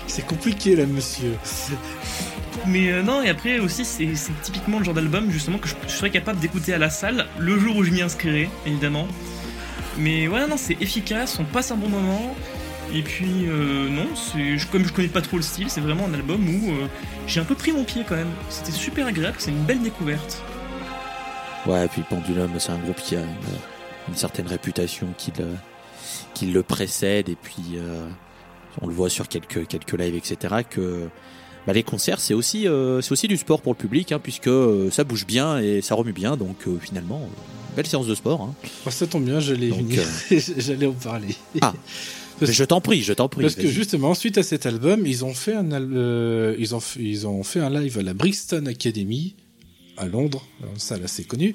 [0.08, 1.32] c'est compliqué là, monsieur.
[2.66, 4.08] Mais euh, non, et après aussi, c'est
[4.42, 7.78] typiquement le genre d'album justement que je, serais capable d'écouter à la salle le jour
[7.78, 9.08] où je m'y inscrirai, évidemment.
[9.98, 12.36] Mais ouais, non, c'est efficace, on passe un bon moment.
[12.94, 14.08] Et puis, euh, non,
[14.72, 16.88] comme je connais pas trop le style, c'est vraiment un album où euh,
[17.28, 18.32] j'ai un peu pris mon pied quand même.
[18.50, 20.42] C'était super agréable, c'est une belle découverte.
[21.66, 23.22] Ouais, et puis Pendulum, c'est un groupe qui a
[24.08, 27.78] une, certaine réputation qui le, précède, et puis
[28.82, 31.10] on le voit sur quelques, quelques lives, etc., que
[31.68, 34.48] bah, les concerts, c'est aussi, euh, c'est aussi du sport pour le public, hein, puisque
[34.48, 36.36] euh, ça bouge bien et ça remue bien.
[36.38, 37.30] Donc euh, finalement,
[37.76, 38.42] belle séance de sport.
[38.42, 38.90] hein.
[38.90, 39.72] Ça tombe bien, j'allais
[40.58, 41.36] j'allais en parler.
[41.62, 41.74] Ah,
[42.40, 43.42] Parce- Mais je t'en prie, je t'en prie.
[43.42, 45.68] Parce que justement, suite à cet album, ils ont fait un,
[46.58, 49.36] ils ont, ils ont fait un live à la Brixton Academy
[49.98, 50.46] à Londres,
[50.78, 51.54] ça là c'est connu,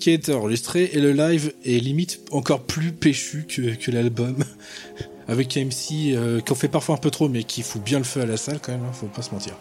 [0.00, 4.34] qui a été enregistré et le live est limite encore plus péchu que, que l'album,
[5.28, 8.04] avec un MC euh, qu'on fait parfois un peu trop, mais qui fout bien le
[8.04, 9.54] feu à la salle quand même, hein, faut pas se mentir.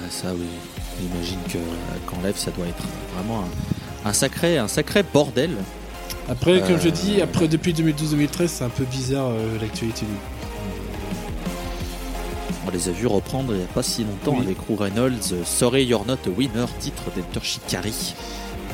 [0.00, 0.46] Bah, ça, oui.
[1.00, 2.82] J'imagine que euh, qu'en live, ça doit être
[3.14, 3.44] vraiment
[4.04, 5.50] un, un sacré, un sacré bordel.
[6.28, 6.92] Après, comme je Euh.
[6.92, 10.12] dis, après depuis 2012-2013, c'est un peu bizarre euh, l'actualité du
[12.66, 14.44] On les a vus reprendre il n'y a pas si longtemps Oui.
[14.44, 18.14] avec Rue Reynolds, Sorry You're Not a Winner, titre d'Enter Shikari,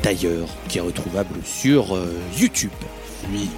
[0.03, 2.71] d'ailleurs, qui est retrouvable sur euh, YouTube.
[3.31, 3.49] Oui.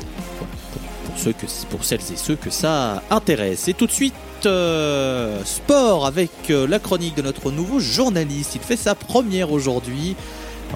[1.08, 3.68] Pour ceux que, pour celles et ceux que ça intéresse.
[3.68, 4.14] Et tout de suite,
[4.46, 8.56] euh, sport avec euh, la chronique de notre nouveau journaliste.
[8.56, 10.16] Il fait sa première aujourd'hui.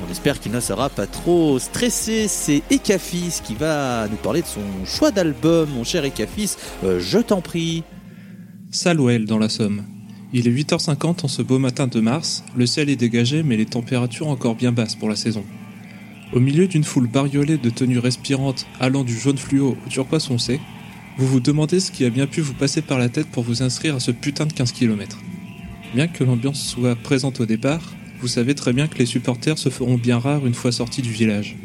[0.08, 2.28] On espère qu'il ne sera pas trop stressé.
[2.28, 6.56] C'est Ekafis qui va nous parler de son choix d'album, mon cher Ekafis.
[6.84, 7.84] Euh, je t'en prie.
[8.72, 9.84] Salouel dans la Somme.
[10.34, 13.66] Il est 8h50 en ce beau matin de mars, le ciel est dégagé mais les
[13.66, 15.44] températures encore bien basses pour la saison.
[16.34, 20.62] Au milieu d'une foule bariolée de tenues respirantes allant du jaune fluo au turquoise foncé,
[21.18, 23.64] vous vous demandez ce qui a bien pu vous passer par la tête pour vous
[23.64, 25.20] inscrire à ce putain de 15 km.
[25.94, 29.68] Bien que l'ambiance soit présente au départ, vous savez très bien que les supporters se
[29.68, 31.58] feront bien rares une fois sortis du village.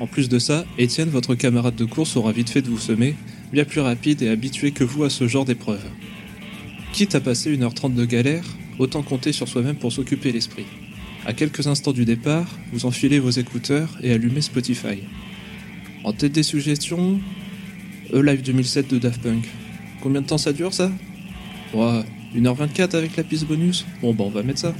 [0.00, 3.14] En plus de ça, Étienne, votre camarade de course, aura vite fait de vous semer,
[3.52, 5.84] bien plus rapide et habitué que vous à ce genre d'épreuve.
[6.94, 8.44] Quitte à passer 1h30 de galère,
[8.78, 10.64] autant compter sur soi-même pour s'occuper l'esprit.
[11.26, 15.02] À quelques instants du départ, vous enfilez vos écouteurs et allumez Spotify.
[16.04, 17.20] En tête des suggestions,
[18.14, 19.44] E-Live 2007 de Daft Punk.
[20.00, 20.90] Combien de temps ça dure ça?
[21.74, 22.02] Ouais,
[22.34, 23.84] 1h24 avec la piste bonus?
[24.00, 24.74] Bon bah on va mettre ça.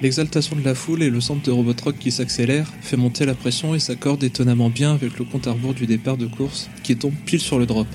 [0.00, 3.74] L'exaltation de la foule et le centre de Robotrock qui s'accélère fait monter la pression
[3.74, 7.14] et s'accorde étonnamment bien avec le compte à rebours du départ de course qui tombe
[7.26, 7.88] pile sur le drop.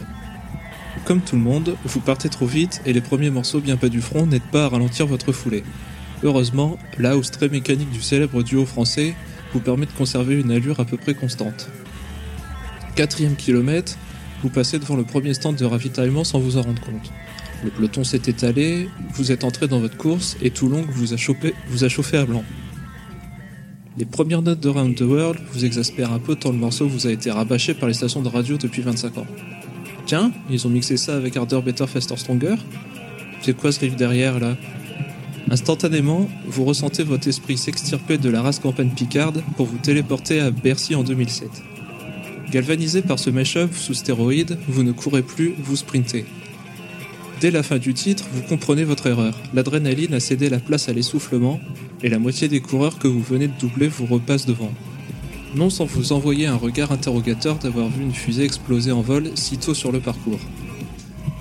[1.05, 3.99] Comme tout le monde, vous partez trop vite et les premiers morceaux bien pas du
[3.99, 5.63] front n'aident pas à ralentir votre foulée.
[6.23, 9.13] Heureusement, la hausse très mécanique du célèbre duo français
[9.53, 11.67] vous permet de conserver une allure à peu près constante.
[12.95, 13.97] Quatrième kilomètre,
[14.41, 17.11] vous passez devant le premier stand de ravitaillement sans vous en rendre compte.
[17.63, 21.17] Le peloton s'est étalé, vous êtes entré dans votre course et tout long vous a,
[21.67, 22.43] vous a chauffé à blanc.
[23.97, 27.05] Les premières notes de Round the World vous exaspèrent un peu tant le morceau vous
[27.05, 29.27] a été rabâché par les stations de radio depuis 25 ans.
[30.05, 32.55] Tiens, ils ont mixé ça avec Harder, Better, Faster, Stronger?
[33.41, 34.57] C'est quoi ce riff derrière là?
[35.49, 40.51] Instantanément, vous ressentez votre esprit s'extirper de la race campagne picarde pour vous téléporter à
[40.51, 41.49] Bercy en 2007.
[42.51, 46.25] Galvanisé par ce mash-up sous stéroïdes, vous ne courez plus, vous sprintez.
[47.41, 49.37] Dès la fin du titre, vous comprenez votre erreur.
[49.53, 51.59] L'adrénaline a cédé la place à l'essoufflement
[52.01, 54.71] et la moitié des coureurs que vous venez de doubler vous repassent devant.
[55.55, 59.57] Non sans vous envoyer un regard interrogateur d'avoir vu une fusée exploser en vol si
[59.57, 60.39] tôt sur le parcours.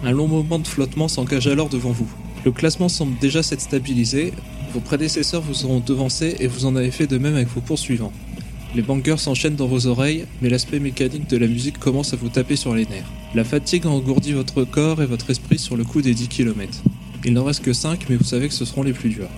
[0.04, 2.10] Un long moment de flottement s'engage alors devant vous.
[2.44, 4.32] Le classement semble déjà s'être stabilisé,
[4.72, 8.12] vos prédécesseurs vous auront devancé et vous en avez fait de même avec vos poursuivants.
[8.74, 12.30] Les bangers s'enchaînent dans vos oreilles, mais l'aspect mécanique de la musique commence à vous
[12.30, 13.10] taper sur les nerfs.
[13.34, 16.82] La fatigue engourdit votre corps et votre esprit sur le coup des 10 km.
[17.24, 19.28] Il n'en reste que 5, mais vous savez que ce seront les plus durs.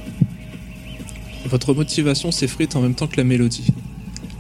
[1.47, 3.67] Votre motivation s'effrite en même temps que la mélodie.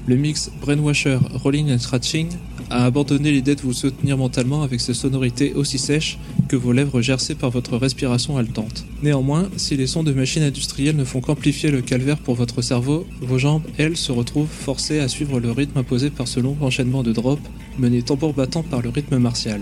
[0.06, 2.28] Le mix Brainwasher Rolling and Scratching
[2.70, 6.18] a abandonné l'idée de vous soutenir mentalement avec ses sonorités aussi sèches
[6.56, 8.84] vos lèvres gercées par votre respiration haletante.
[9.02, 13.06] Néanmoins, si les sons de machines industrielles ne font qu'amplifier le calvaire pour votre cerveau,
[13.20, 17.02] vos jambes, elles, se retrouvent forcées à suivre le rythme imposé par ce long enchaînement
[17.02, 17.42] de drops,
[17.78, 19.60] mené tambour battant par le rythme martial.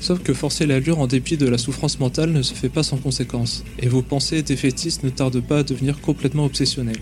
[0.00, 2.98] Sauf que forcer l'allure en dépit de la souffrance mentale ne se fait pas sans
[2.98, 7.00] conséquence, et vos pensées défaitistes ne tardent pas à devenir complètement obsessionnelles.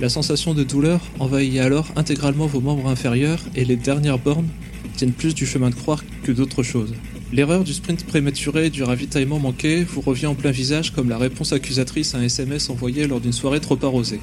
[0.00, 4.48] La sensation de douleur envahit alors intégralement vos membres inférieurs et les dernières bornes
[4.96, 6.94] tiennent plus du chemin de croix que d'autre chose.
[7.32, 11.18] L'erreur du sprint prématuré et du ravitaillement manqué vous revient en plein visage comme la
[11.18, 14.20] réponse accusatrice à un SMS envoyé lors d'une soirée trop arrosée.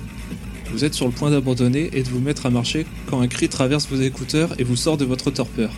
[0.72, 3.50] Vous êtes sur le point d'abandonner et de vous mettre à marcher quand un cri
[3.50, 5.72] traverse vos écouteurs et vous sort de votre torpeur.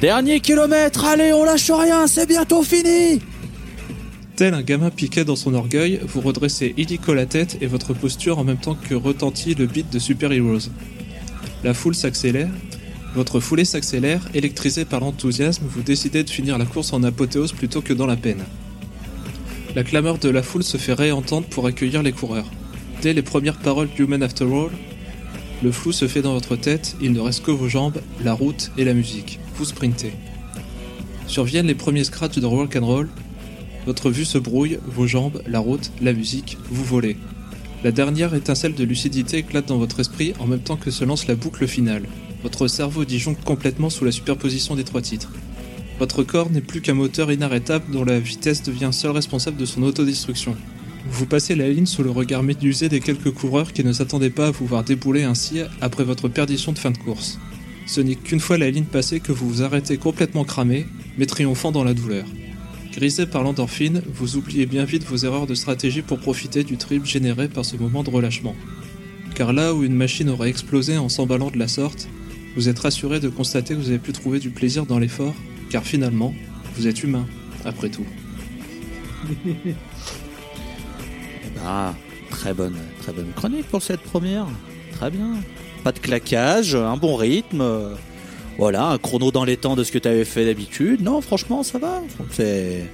[0.00, 3.20] Dernier kilomètre, allez, on lâche rien, c'est bientôt fini
[4.36, 8.38] Tel un gamin piqué dans son orgueil, vous redressez illico la tête et votre posture
[8.38, 10.70] en même temps que retentit le beat de Super Heroes.
[11.64, 12.48] La foule s'accélère,
[13.14, 17.80] votre foulée s'accélère, électrisé par l'enthousiasme, vous décidez de finir la course en apothéose plutôt
[17.80, 18.44] que dans la peine.
[19.74, 22.50] La clameur de la foule se fait réentendre pour accueillir les coureurs.
[23.02, 24.70] Dès les premières paroles Human After All,
[25.62, 28.70] le flou se fait dans votre tête, il ne reste que vos jambes, la route
[28.76, 29.40] et la musique.
[29.56, 30.12] Vous sprintez.
[31.26, 33.08] Surviennent les premiers scratchs de rock'n'roll.
[33.86, 37.16] Votre vue se brouille, vos jambes, la route, la musique, vous volez.
[37.82, 41.26] La dernière étincelle de lucidité éclate dans votre esprit en même temps que se lance
[41.26, 42.06] la boucle finale.
[42.42, 45.32] Votre cerveau disjoncte complètement sous la superposition des trois titres.
[45.98, 49.82] Votre corps n'est plus qu'un moteur inarrêtable dont la vitesse devient seul responsable de son
[49.82, 50.56] autodestruction.
[51.10, 54.48] Vous passez la ligne sous le regard médusé des quelques coureurs qui ne s'attendaient pas
[54.48, 57.38] à vous voir débouler ainsi après votre perdition de fin de course.
[57.86, 60.86] Ce n'est qu'une fois la ligne passée que vous vous arrêtez complètement cramé,
[61.16, 62.26] mais triomphant dans la douleur.
[62.92, 67.04] Grisé par l'endorphine, vous oubliez bien vite vos erreurs de stratégie pour profiter du trip
[67.04, 68.54] généré par ce moment de relâchement.
[69.34, 72.08] Car là où une machine aurait explosé en s'emballant de la sorte,
[72.58, 75.32] vous êtes rassuré de constater que vous avez pu trouver du plaisir dans l'effort,
[75.70, 76.34] car finalement,
[76.74, 77.24] vous êtes humain,
[77.64, 78.04] après tout.
[81.64, 81.94] Ah,
[82.30, 84.46] très bonne, très bonne chronique pour cette première.
[84.92, 85.34] Très bien.
[85.82, 87.64] Pas de claquage, un bon rythme.
[88.58, 91.00] Voilà, un chrono dans les temps de ce que tu avais fait d'habitude.
[91.00, 92.00] Non, franchement, ça va.
[92.30, 92.88] C'est,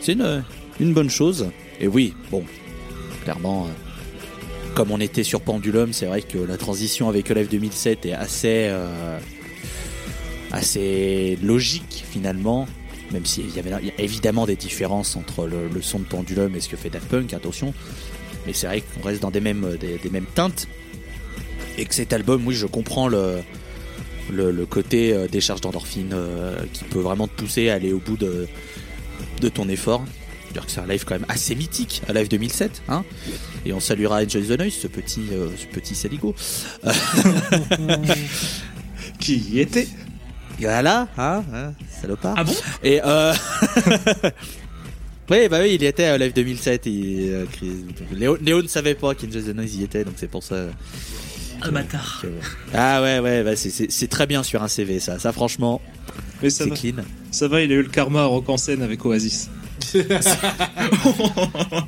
[0.00, 0.44] c'est une,
[0.80, 1.48] une bonne chose.
[1.80, 2.44] Et oui, bon,
[3.22, 3.68] clairement, euh,
[4.74, 8.66] comme on était sur Pendulum, c'est vrai que la transition avec Live 2007 est assez,
[8.68, 9.18] euh,
[10.50, 12.66] assez logique finalement.
[13.12, 16.60] Même s'il y avait y a évidemment des différences entre le, son de Pendulum et
[16.60, 17.72] ce que fait Daft Punk, attention.
[18.46, 20.66] Mais c'est vrai qu'on reste dans des mêmes, des, des mêmes teintes.
[21.78, 23.42] Et que cet album, oui, je comprends le,
[24.68, 28.48] côté euh, décharge d'endorphine euh, qui peut vraiment te pousser à aller au bout de
[29.50, 30.04] ton effort.
[30.54, 32.82] C'est-à-dire que c'est un live quand même assez mythique, un live 2007.
[32.88, 33.04] Hein
[33.66, 36.32] et on saluera Enjoy the Noise, ce petit, euh, ce petit saligo.
[39.18, 39.88] Qui y était
[40.60, 42.34] Voilà, hein, hein, salopard.
[42.36, 42.54] Ah bon?
[42.82, 43.34] Et euh...
[45.30, 46.86] oui, bah oui, il y était à Live 2007.
[46.86, 46.90] Et,
[47.30, 50.42] euh, Chris- Léo, Léo ne savait pas qu'Enjoy the Noise y était, donc c'est pour
[50.44, 50.66] ça.
[51.62, 52.20] Ah, bâtard.
[52.22, 52.28] que-
[52.74, 55.18] Ah ouais, ouais, bah, c'est- c'est c'est très bien sur un CV, ça.
[55.18, 55.80] Ça, franchement,
[56.42, 57.02] Mais ça c'est va, clean.
[57.30, 59.48] ça va, il a eu le karma à Rock en scène avec Oasis.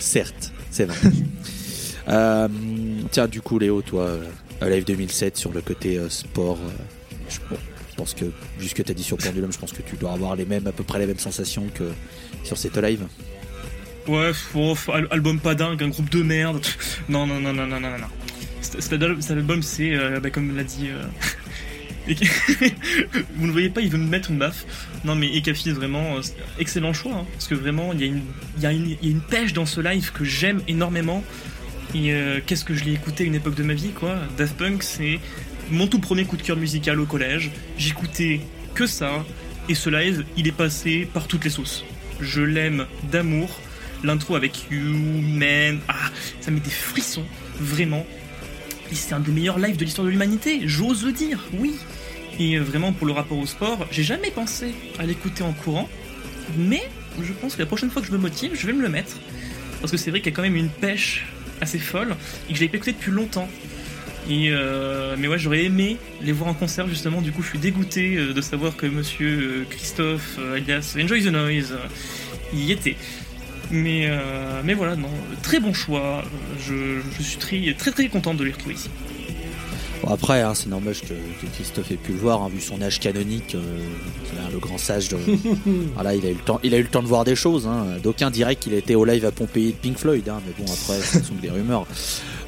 [0.00, 0.98] Certes, c'est vrai.
[2.08, 2.48] Euh,
[3.10, 4.24] tiens, du coup, Léo, toi, euh,
[4.68, 6.58] Live 2007 sur le côté euh, sport.
[7.28, 7.38] je,
[7.96, 8.24] pense que,
[8.58, 10.66] vu ce que t'as dit sur Pendulum, je pense que tu dois avoir les mêmes,
[10.66, 11.84] à peu près les mêmes sensations que
[12.44, 13.06] sur cette live.
[14.08, 14.32] Ouais,
[15.10, 16.60] album pas dingue, un groupe de merde.
[17.08, 18.06] Non, non, non, non, non, non, non.
[18.60, 20.88] Cet cet al- cet album, c'est, bah, comme l'a dit.
[23.36, 24.64] Vous ne voyez pas, il veut me mettre une baffe.
[25.04, 26.20] Non, mais Ekafi, vraiment, euh,
[26.58, 27.12] excellent choix.
[27.12, 28.22] hein, parce que vraiment, il
[28.60, 31.22] y a une pêche dans ce live que j'aime énormément.
[31.94, 34.16] Et euh, qu'est-ce que je l'ai écouté à une époque de ma vie, quoi.
[34.38, 35.20] Daft Punk, c'est
[35.70, 37.50] mon tout premier coup de cœur musical au collège.
[37.76, 38.40] J'écoutais
[38.74, 39.24] que ça.
[39.68, 41.84] Et ce live, il est passé par toutes les sauces.
[42.20, 43.60] Je l'aime d'amour.
[44.02, 45.94] L'intro avec You, Man, ah,
[46.40, 47.24] ça met des frissons,
[47.60, 48.04] vraiment.
[48.90, 51.74] Et c'est un des meilleurs lives de l'histoire de l'humanité, j'ose le dire, oui.
[52.38, 55.88] Et euh, vraiment, pour le rapport au sport, j'ai jamais pensé à l'écouter en courant,
[56.56, 56.82] mais
[57.20, 59.16] je pense que la prochaine fois que je me motive, je vais me le mettre.
[59.80, 61.26] Parce que c'est vrai qu'il y a quand même une pêche
[61.60, 62.16] assez folle
[62.48, 63.48] et que je l'avais pas écouté depuis longtemps.
[64.30, 67.20] Euh, mais ouais, j'aurais aimé les voir en concert justement.
[67.20, 71.74] Du coup, je suis dégoûté euh, de savoir que Monsieur Christophe, alias Enjoy the Noise,
[72.54, 72.96] y était.
[73.70, 75.10] Mais euh, mais voilà, non,
[75.42, 76.24] très bon choix.
[76.60, 78.90] Je, je suis très très très content de les retrouver ici.
[80.02, 82.80] Bon, après, hein, c'est normal que, que Christophe ait pu le voir, hein, vu son
[82.82, 83.78] âge canonique, euh,
[84.52, 85.08] le grand sage.
[85.08, 85.16] De...
[85.94, 87.66] voilà, il a eu le temps, il a eu le temps de voir des choses.
[87.66, 87.86] Hein.
[88.02, 91.22] D'aucuns diraient qu'il était au live à Pompéi de Pink Floyd, mais bon, après, ce
[91.24, 91.86] sont que des rumeurs.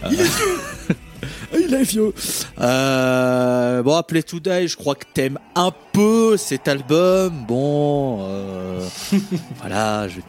[0.04, 2.12] Euh, Il est vieux.
[2.60, 7.32] Euh, bon, Play to Die, je crois que t'aimes un peu cet album.
[7.48, 8.86] Bon, euh,
[9.60, 10.20] voilà, je...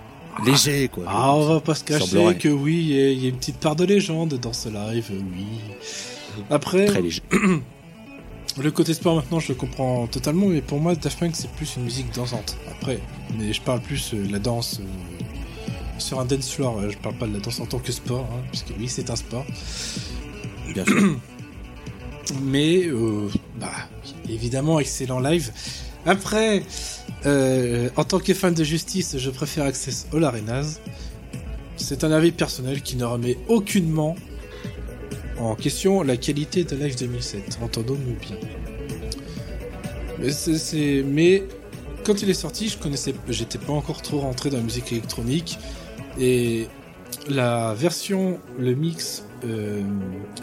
[0.49, 1.03] léger quoi.
[1.07, 3.35] Ah, on va pas se cacher que oui, il y, a- il y a une
[3.37, 5.45] petite part de légende dans ce live, oui.
[6.49, 7.21] Après, Très léger.
[8.61, 11.75] le côté sport maintenant, je le comprends totalement, mais pour moi, Daft Punk, c'est plus
[11.77, 12.57] une musique dansante.
[12.71, 12.99] Après,
[13.37, 15.23] mais je parle plus euh, de la danse euh,
[15.97, 18.27] sur un dance floor, euh, je parle pas de la danse en tant que sport,
[18.31, 19.45] hein, puisque oui, c'est un sport.
[20.73, 21.17] Bien sûr.
[22.41, 23.29] Mais, euh,
[23.59, 23.71] bah,
[24.29, 25.51] évidemment, excellent live.
[26.07, 26.63] Après,
[27.25, 30.79] en tant que fan de justice, je préfère Access All Arenas.
[31.77, 34.15] C'est un avis personnel qui ne remet aucunement
[35.39, 37.59] en question la qualité de Live 2007.
[37.61, 38.37] Entendons-nous bien.
[40.19, 41.43] Mais, c'est- mais
[42.03, 45.57] quand il est sorti, je connaissais, j'étais pas encore trop rentré dans la musique électronique
[46.19, 46.67] et
[47.27, 49.81] la version, le mix euh,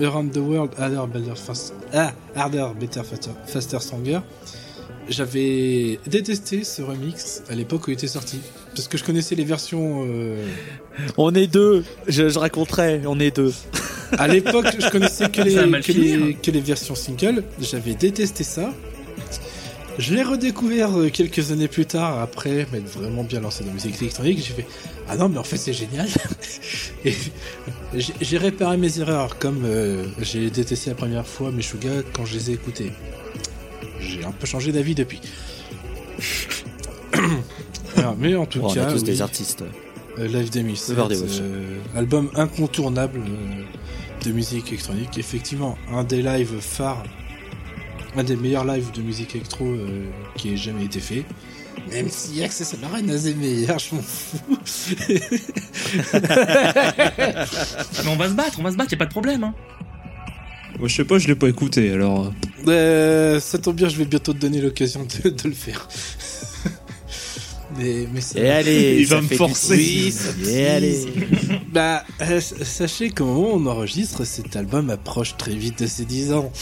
[0.00, 4.20] Around the World, Harder, Better, Faster, ah, Harder, Better, Faster, Faster, Stronger.
[5.08, 8.38] J'avais détesté ce remix à l'époque où il était sorti.
[8.76, 10.04] Parce que je connaissais les versions.
[10.06, 10.46] euh,
[11.16, 11.84] On est deux.
[12.06, 13.00] Je raconterai.
[13.06, 13.52] On est deux.
[14.18, 17.44] À l'époque, je connaissais que les, que, les, que les versions single.
[17.60, 18.72] J'avais détesté ça.
[19.98, 23.74] Je l'ai redécouvert euh, quelques années plus tard, après m'être vraiment bien lancé dans la
[23.74, 24.38] musique électronique.
[24.38, 24.66] J'ai fait
[25.08, 26.08] Ah non, mais en fait, c'est génial.
[27.04, 27.12] Et
[27.94, 32.50] j'ai- réparé mes erreurs, comme euh, j'ai détesté la première fois Meshuga quand je les
[32.50, 32.90] ai écoutés.
[34.00, 35.20] J'ai un peu changé d'avis depuis.
[37.94, 39.62] Voilà, mais en tout Bon, on cas, est tous oui, des artistes.
[40.18, 41.30] euh, Live 2007, Over the Watch.
[41.40, 43.62] euh, album incontournable euh,
[44.22, 45.18] de musique électronique.
[45.18, 47.02] Effectivement, un des lives phares,
[48.16, 50.06] un des meilleurs lives de musique électro euh,
[50.36, 51.24] qui ait jamais été fait.
[51.90, 54.38] Même si Access à la Reine est meilleur, je m'en fous.
[58.04, 59.44] Mais on va se battre, on va se battre, y a pas de problème.
[59.44, 59.54] Hein.
[60.78, 62.26] Moi, je sais pas, je l'ai pas écouté, alors.
[62.26, 62.30] euh,
[62.68, 65.88] Euh, ça tombe bien, je vais bientôt te donner l'occasion de, de le faire.
[67.78, 69.74] Mais mais c'est- Et allez, Il ça va me fait du forcer.
[69.76, 70.14] bruit,
[70.50, 71.06] Et allez.
[71.72, 76.04] Bah, euh, sachez qu'au moment où on enregistre, cet album approche très vite de ses
[76.04, 76.52] 10 ans.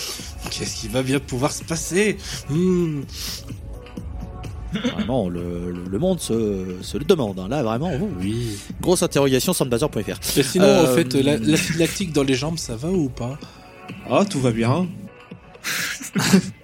[0.51, 2.17] Qu'est-ce qui va bien pouvoir se passer?
[2.49, 3.01] Hmm.
[4.73, 7.41] Vraiment, le, le- le monde se, se le demande.
[7.41, 7.49] hein.
[7.49, 8.57] Là, vraiment, oh, Oui.
[8.81, 10.39] grosse interrogation, soundbuzzer.fr.
[10.39, 13.37] Et sinon, Euh, en fait, la- l'acide lactique dans les jambes, ça va ou pas?
[14.09, 14.87] Ah, tout va bien.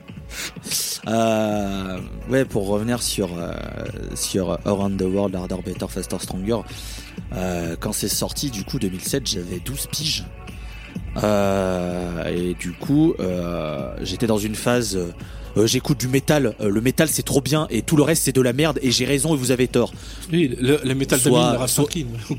[1.09, 1.99] Euh,
[2.29, 3.53] ouais, pour revenir sur euh,
[4.15, 6.59] sur Around the World, Harder, Better, Faster, Stronger.
[7.35, 10.25] euh, quand c'est sorti, du coup, 2007, j'avais 12 piges.
[11.23, 14.97] Euh, et du coup, euh, j'étais dans une phase.
[14.97, 15.11] euh,
[15.57, 16.55] euh, J'écoute du métal.
[16.61, 18.79] euh, le métal, c'est trop bien, et tout le reste, c'est de la merde.
[18.83, 19.91] Et j'ai raison, et vous avez tort.
[20.31, 21.87] Oui, le, le métal Soit- d'Amine Lara soit-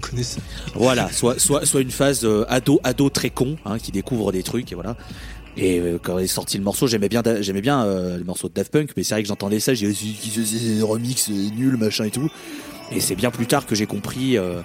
[0.02, 0.40] connaît ça.
[0.76, 4.44] Voilà, soit soit soit une phase euh, ado ado très con, hein, qui découvre des
[4.44, 4.96] trucs et voilà.
[5.58, 8.54] Et euh, quand est sorti le morceau, j'aimais bien j'aimais bien euh, le morceau de
[8.54, 12.30] Daft Punk, mais c'est vrai que j'entendais ça, j'ai dit remix nul machin et tout.
[12.92, 14.38] Et c'est bien plus tard que j'ai compris.
[14.38, 14.62] euh,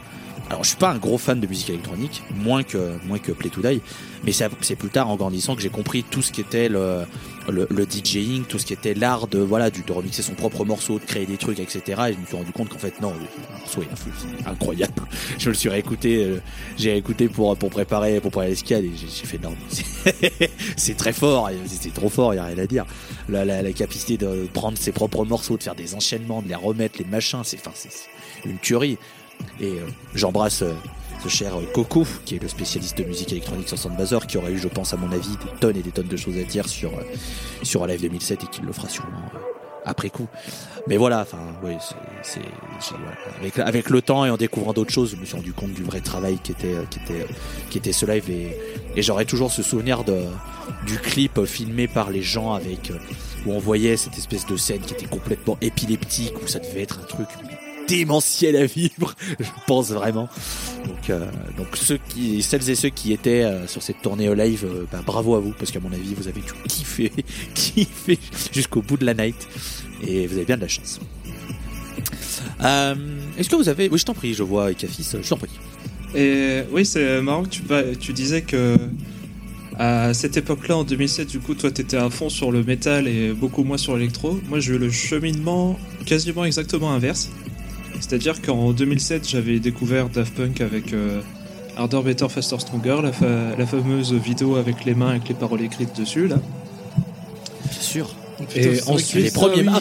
[0.51, 3.49] alors je suis pas un gros fan de musique électronique, moins que moins que Play
[3.51, 3.81] to Die,
[4.25, 7.03] mais c'est plus tard en grandissant que j'ai compris tout ce qui était le
[7.49, 10.65] le, le DJing, tout ce qui était l'art de voilà du, de remixer son propre
[10.65, 11.83] morceau, de créer des trucs, etc.
[12.11, 14.93] Et je me suis rendu compte qu'en fait non, le morceau est incroyable.
[15.39, 16.41] Je me le suis réécouté, euh,
[16.77, 19.55] j'ai réécouté pour pour préparer pour préparer l'escale et j'ai fait non,
[20.77, 22.85] c'est- très fort, c'est trop fort, il y a rien à dire.
[23.29, 26.55] La, la, la capacité de prendre ses propres morceaux, de faire des enchaînements, de les
[26.55, 27.91] remettre, les machins, c'est enfin c'est
[28.49, 28.99] une tuerie.
[29.61, 30.73] Et euh, j'embrasse euh,
[31.23, 34.53] ce cher euh, Coco, qui est le spécialiste de musique électronique sur Soundbazer, qui aurait
[34.53, 36.69] eu, je pense, à mon avis, des tonnes et des tonnes de choses à dire
[36.69, 36.93] sur,
[37.63, 39.23] sur Live 2007 et qui le fera sûrement
[39.85, 40.29] après coup.
[40.87, 41.73] Mais voilà, enfin, oui,
[42.23, 42.41] c'est,
[42.91, 43.17] voilà.
[43.41, 45.83] avec, avec le temps et en découvrant d'autres choses, je me suis rendu compte du
[45.83, 47.27] vrai travail qui était, qui était,
[47.71, 48.57] qui était ce live et,
[48.97, 50.25] et j'aurais toujours ce souvenir de,
[50.87, 52.93] du clip filmé par les gens avec,
[53.47, 57.01] où on voyait cette espèce de scène qui était complètement épileptique, où ça devait être
[57.01, 57.29] un truc
[57.93, 60.29] démentiel à vivre, je pense vraiment.
[60.87, 61.27] Donc, euh,
[61.57, 64.85] donc ceux qui, celles et ceux qui étaient euh, sur cette tournée au live, euh,
[64.91, 67.13] bah, bravo à vous, parce qu'à mon avis, vous avez tout kiffé,
[67.55, 68.19] kiffé
[68.53, 69.47] jusqu'au bout de la night,
[70.07, 71.01] et vous avez bien de la chance.
[73.39, 75.51] Est-ce que vous avez, oui, je t'en prie, je vois Cafis, je t'en prie.
[76.15, 77.63] Et oui, c'est marrant que tu,
[77.99, 78.77] tu disais que
[79.79, 83.33] à cette époque-là, en 2007, du coup, toi, t'étais à fond sur le métal et
[83.33, 84.39] beaucoup moins sur l'électro.
[84.49, 87.31] Moi, j'ai eu le cheminement quasiment exactement inverse.
[88.03, 91.21] C'est-à-dire qu'en 2007, j'avais découvert Daft Punk avec euh,
[91.77, 95.63] Harder, Better, Faster, Stronger, la, fa- la fameuse vidéo avec les mains avec les paroles
[95.63, 96.37] écrites dessus, là.
[97.71, 98.11] Bien sûr.
[98.57, 99.65] Et ensuite, les ça, premiers oui.
[99.65, 99.81] ma-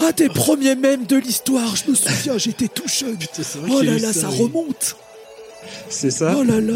[0.00, 3.16] Ah, tes premiers mèmes de l'histoire, je me souviens, j'étais tout jeune.
[3.16, 4.42] Putain, Oh là là, ça oui.
[4.44, 4.96] remonte.
[5.88, 6.34] C'est ça.
[6.38, 6.72] Oh là là.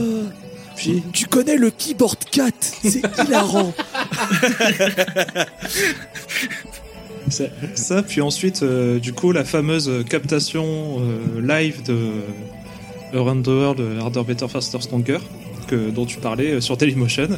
[0.77, 2.51] Puis, Tu connais le keyboard cat,
[2.83, 3.73] c'est hilarant.
[7.29, 7.45] Ça,
[7.75, 10.65] ça, puis ensuite, euh, du coup, la fameuse captation
[11.01, 11.97] euh, live de
[13.15, 15.19] Around the World, Harder, Better, Faster, Stronger,
[15.69, 17.29] que, dont tu parlais euh, sur Dailymotion.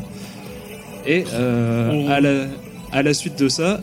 [1.07, 2.07] Et Oh.
[2.09, 2.47] à, la,
[2.93, 3.80] à la suite de ça,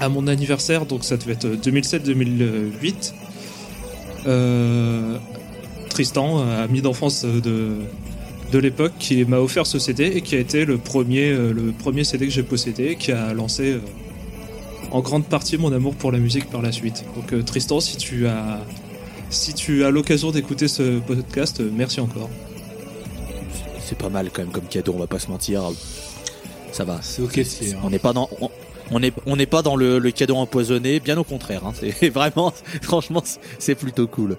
[0.00, 3.12] à mon anniversaire, donc ça devait être 2007-2008,
[4.26, 5.18] euh,
[5.88, 7.76] Tristan, ami d'enfance de,
[8.52, 11.72] de l'époque, qui m'a offert ce CD et qui a été le premier, euh, le
[11.72, 13.80] premier CD que j'ai possédé, qui a lancé euh,
[14.90, 17.04] en grande partie mon amour pour la musique par la suite.
[17.16, 18.60] Donc euh, Tristan, si tu as,
[19.30, 22.30] si tu as l'occasion d'écouter ce podcast, euh, merci encore.
[23.84, 25.62] C'est pas mal quand même comme cadeau, on va pas se mentir.
[26.72, 27.00] Ça va.
[27.02, 27.76] C'est ok, c'est.
[27.82, 28.28] On n'est pas dans.
[28.40, 28.50] On...
[28.90, 31.62] On n'est on pas dans le, le cadeau empoisonné, bien au contraire.
[31.64, 31.72] Hein.
[31.78, 33.22] C'est vraiment, franchement,
[33.58, 34.36] c'est- plutôt cool.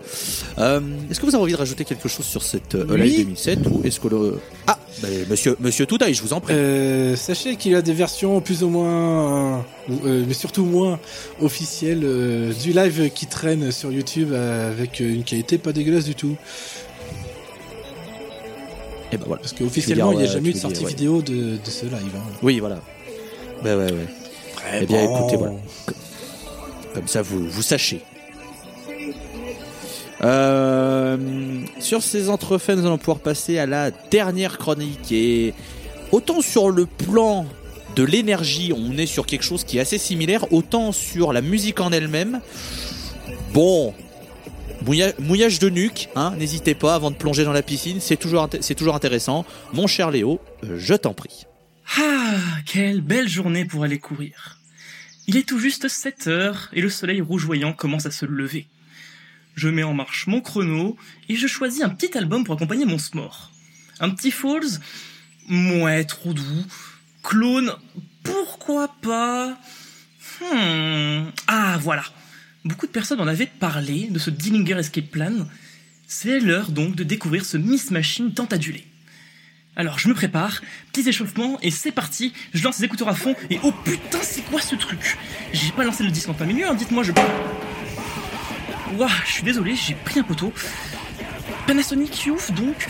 [0.60, 0.80] Euh,
[1.10, 3.02] est-ce que vous avez envie de rajouter quelque chose sur cette euh, Oui.
[3.02, 6.54] Live 2007 ou est-ce que le ah, bah, Monsieur Monsieur Toudaï, je vous en prie.
[6.54, 9.66] Euh, sachez qu'il y a des versions plus ou moins,
[10.06, 11.00] euh, mais surtout moins
[11.42, 12.02] officielles
[12.62, 16.36] du live qui traîne sur YouTube avec une qualité pas dégueulasse du tout.
[19.12, 19.42] Et ben voilà.
[19.42, 20.90] Parce qu'officiellement, il n'y a jamais eu de sortie ouais.
[20.90, 22.16] vidéo de, de ce live.
[22.16, 22.32] hein.
[22.44, 22.80] Oui, voilà.
[23.64, 24.08] Bah ouais, ouais.
[24.82, 25.54] Eh bien, écoutez, voilà.
[26.94, 28.02] Comme ça, vous, vous sachez.
[30.24, 31.18] Euh,
[31.80, 35.12] sur ces entrefaits, nous allons pouvoir passer à la dernière chronique.
[35.12, 35.54] Et
[36.12, 37.46] autant sur le plan
[37.96, 41.80] de l'énergie, on est sur quelque chose qui est assez similaire, autant sur la musique
[41.80, 42.40] en elle-même.
[43.54, 43.94] Bon,
[44.86, 48.46] mouilla- mouillage de nuque, hein, n'hésitez pas avant de plonger dans la piscine, c'est toujours,
[48.48, 49.44] int- c'est toujours intéressant.
[49.74, 51.46] Mon cher Léo, euh, je t'en prie.
[51.98, 54.60] Ah, quelle belle journée pour aller courir.
[55.28, 58.68] Il est tout juste 7 heures et le soleil rougeoyant commence à se lever.
[59.56, 60.96] Je mets en marche mon chrono
[61.28, 63.52] et je choisis un petit album pour accompagner mon sport.
[64.00, 64.80] Un petit Falls
[65.48, 66.66] Mouais, trop doux.
[67.24, 67.74] Clone
[68.24, 69.60] Pourquoi pas?
[70.40, 71.30] Hmm.
[71.48, 72.04] Ah, voilà.
[72.64, 75.48] Beaucoup de personnes en avaient parlé de ce Dillinger Escape Plan.
[76.08, 78.86] C'est l'heure donc de découvrir ce Miss Machine tant adulé.
[79.82, 80.62] Alors je me prépare,
[80.94, 84.44] petits échauffements et c'est parti, je lance les écouteurs à fond et oh putain c'est
[84.44, 85.18] quoi ce truc?
[85.54, 87.12] J'ai pas lancé le disque en plein milieu, hein, dites-moi je...
[88.96, 90.54] Ouah, je suis désolé, j'ai pris un poteau.
[91.66, 92.88] Panasonic Youth donc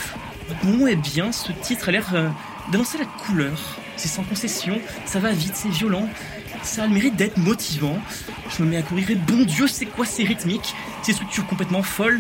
[0.64, 2.28] Bon et bien, ce titre a l'air euh,
[2.74, 3.80] d'annoncer la couleur.
[3.96, 6.10] C'est sans concession, ça va vite, c'est violent.
[6.62, 8.02] Ça a le mérite d'être motivant.
[8.50, 11.84] Je me mets à courir et bon Dieu, c'est quoi ces rythmiques Ces structures complètement
[11.84, 12.20] folles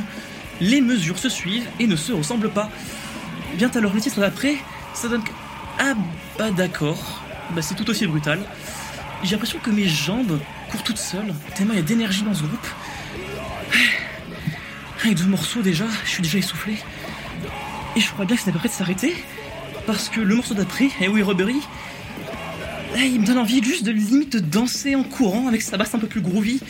[0.61, 2.69] Les mesures se suivent et ne se ressemblent pas.
[3.55, 4.55] Bien alors le titre d'après,
[4.93, 5.21] ça donne.
[5.79, 5.93] Ah
[6.37, 7.21] bah d'accord,
[7.51, 8.39] bah c'est tout aussi brutal.
[9.23, 10.39] J'ai l'impression que mes jambes
[10.69, 12.67] courent toutes seules, tellement il y a d'énergie dans ce groupe.
[15.03, 16.77] Avec deux morceaux déjà, je suis déjà essoufflé.
[17.95, 19.13] Et je crois bien que c'est à peu près de s'arrêter,
[19.85, 21.59] parce que le morceau d'après, Eh oui Robbery,
[22.97, 25.93] eh, il me donne envie juste de limite de danser en courant avec sa basse
[25.93, 26.61] un peu plus groovy.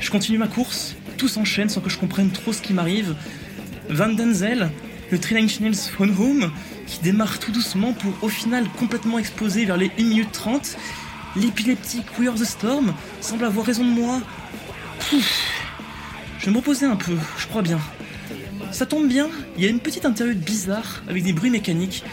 [0.00, 3.14] Je continue ma course, tout s'enchaîne sans que je comprenne trop ce qui m'arrive.
[3.90, 4.70] Van Denzel,
[5.10, 6.52] le Three Nails Phone Home,
[6.86, 10.76] qui démarre tout doucement pour au final complètement exploser vers les 1 minute 30.
[11.36, 14.20] L'épileptique We Are the Storm semble avoir raison de moi.
[14.98, 15.50] Pouf.
[16.38, 17.80] Je vais me reposer un peu, je crois bien.
[18.70, 22.04] Ça tombe bien, il y a une petite interlude bizarre avec des bruits mécaniques.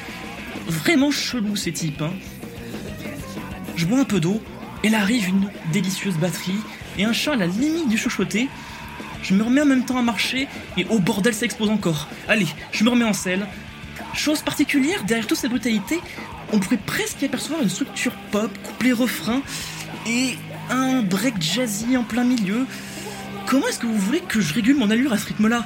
[0.67, 2.13] Vraiment chelou ces types, hein.
[3.75, 4.41] Je bois un peu d'eau,
[4.84, 6.59] et là arrive une délicieuse batterie
[6.97, 8.49] et un chant à la limite du chuchoté.
[9.22, 10.47] Je me remets en même temps à marcher
[10.78, 12.07] et au bordel ça explose encore.
[12.28, 13.45] Allez, je me remets en selle.
[14.13, 15.99] Chose particulière, derrière toutes ces brutalités,
[16.53, 19.41] on pourrait presque y apercevoir une structure pop, couplet-refrain
[20.07, 20.38] et
[20.70, 22.65] un break jazzy en plein milieu.
[23.45, 25.65] Comment est-ce que vous voulez que je régule mon allure à ce rythme-là?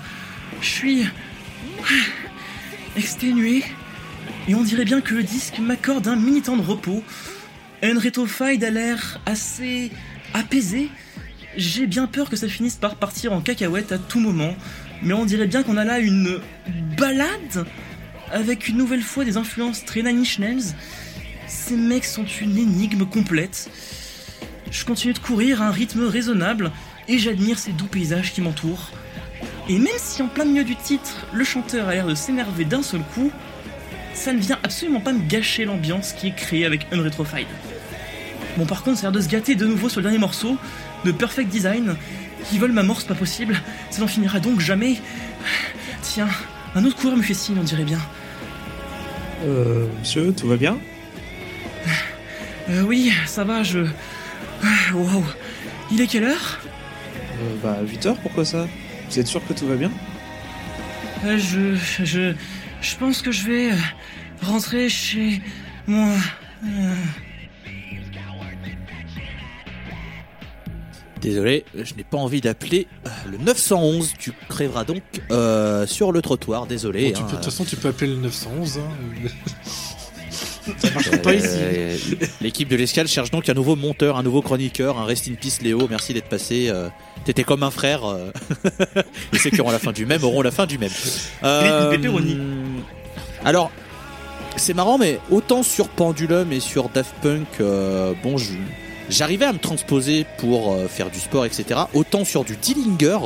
[0.61, 1.05] Je suis
[2.95, 3.63] exténué
[4.47, 7.03] et on dirait bien que le disque m'accorde un mini temps de repos.
[7.83, 9.91] Enreto Fide a l'air assez
[10.33, 10.89] apaisé.
[11.57, 14.55] J'ai bien peur que ça finisse par partir en cacahuète à tout moment,
[15.01, 16.39] mais on dirait bien qu'on a là une
[16.97, 17.65] balade
[18.31, 20.25] avec une nouvelle fois des influences très Nine.
[21.47, 23.69] Ces mecs sont une énigme complète.
[24.71, 26.71] Je continue de courir à un rythme raisonnable
[27.09, 28.89] et j'admire ces doux paysages qui m'entourent.
[29.67, 32.81] Et même si en plein milieu du titre, le chanteur a l'air de s'énerver d'un
[32.81, 33.31] seul coup,
[34.13, 37.47] ça ne vient absolument pas me gâcher l'ambiance qui est créée avec Unretrofied.
[38.57, 40.57] Bon par contre, ça a l'air de se gâter de nouveau sur le dernier morceau,
[41.05, 41.95] de Perfect Design,
[42.49, 44.97] qui veulent ma mort, c'est pas possible, ça n'en finira donc jamais.
[46.01, 46.29] Tiens,
[46.75, 47.99] un autre coureur me fait signe, on dirait bien.
[49.45, 50.77] Euh, monsieur, tout va bien?
[52.69, 53.79] Euh, oui, ça va, je...
[54.93, 55.25] Waouh,
[55.91, 56.59] il est quelle heure?
[57.41, 58.67] Euh, Bah, 8 heures, pourquoi ça?
[59.09, 59.91] Vous êtes sûr que tout va bien?
[61.25, 61.75] Euh, Je...
[62.03, 62.33] je...
[62.81, 63.75] je pense que je vais euh,
[64.43, 65.41] rentrer chez
[65.87, 66.13] moi.
[71.21, 74.13] Désolé, je n'ai pas envie d'appeler euh, le 911.
[74.19, 76.65] Tu crèveras donc euh, sur le trottoir.
[76.65, 77.11] Désolé.
[77.11, 77.25] Bon, hein.
[77.27, 78.79] de toute façon, tu peux appeler le 911.
[78.79, 79.29] hein.
[80.77, 81.47] Ça marchera pas ici.
[81.49, 81.97] Euh,
[82.39, 85.59] L'équipe de l'escale cherche donc un nouveau monteur, un nouveau chroniqueur, un rest in peace
[85.61, 85.87] Léo.
[85.89, 86.67] Merci d'être passé.
[86.69, 86.87] euh,
[87.25, 88.05] T'étais comme un frère.
[88.05, 88.31] euh.
[89.33, 90.91] Et ceux qui auront la fin du même auront la fin du même.
[91.43, 91.91] Euh,
[93.43, 93.71] alors,
[94.55, 98.51] c'est marrant, mais autant sur Pendulum et sur Daft Punk, euh, bon, je-
[99.11, 101.81] j'arrivais à me transposer pour euh, faire du sport, etc.
[101.93, 103.19] Autant sur du Dillinger,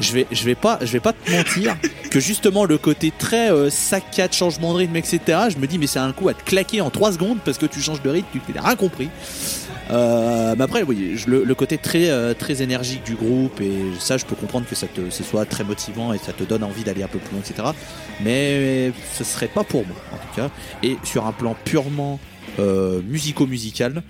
[0.00, 1.76] je vais, je vais pas, je vais pas te mentir
[2.10, 5.20] que justement le côté très euh, saccade, changement de rythme, etc.
[5.50, 7.66] Je me dis mais c'est un coup à te claquer en 3 secondes parce que
[7.66, 9.08] tu changes de rythme, tu n'as rien compris.
[9.90, 14.16] Euh, mais après, oui, le, le côté très euh, très énergique du groupe et ça,
[14.16, 16.84] je peux comprendre que ça te, ce soit très motivant et ça te donne envie
[16.84, 17.68] d'aller un peu plus loin, etc.
[18.22, 20.50] Mais ce serait pas pour moi en tout cas.
[20.82, 22.20] Et sur un plan purement
[22.58, 24.02] euh, musico-musical,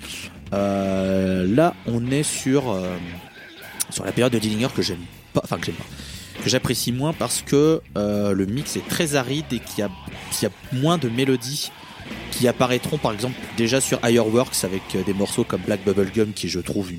[0.52, 2.96] là, on est sur euh,
[3.92, 5.84] sur la période de Dillinger que j'aime pas, enfin que j'aime pas,
[6.42, 10.50] que j'apprécie moins parce que euh, le mix est très aride et qu'il y a,
[10.72, 11.70] moins de mélodies
[12.30, 16.48] qui apparaîtront par exemple déjà sur Fireworks avec euh, des morceaux comme Black Bubblegum qui
[16.48, 16.90] je trouve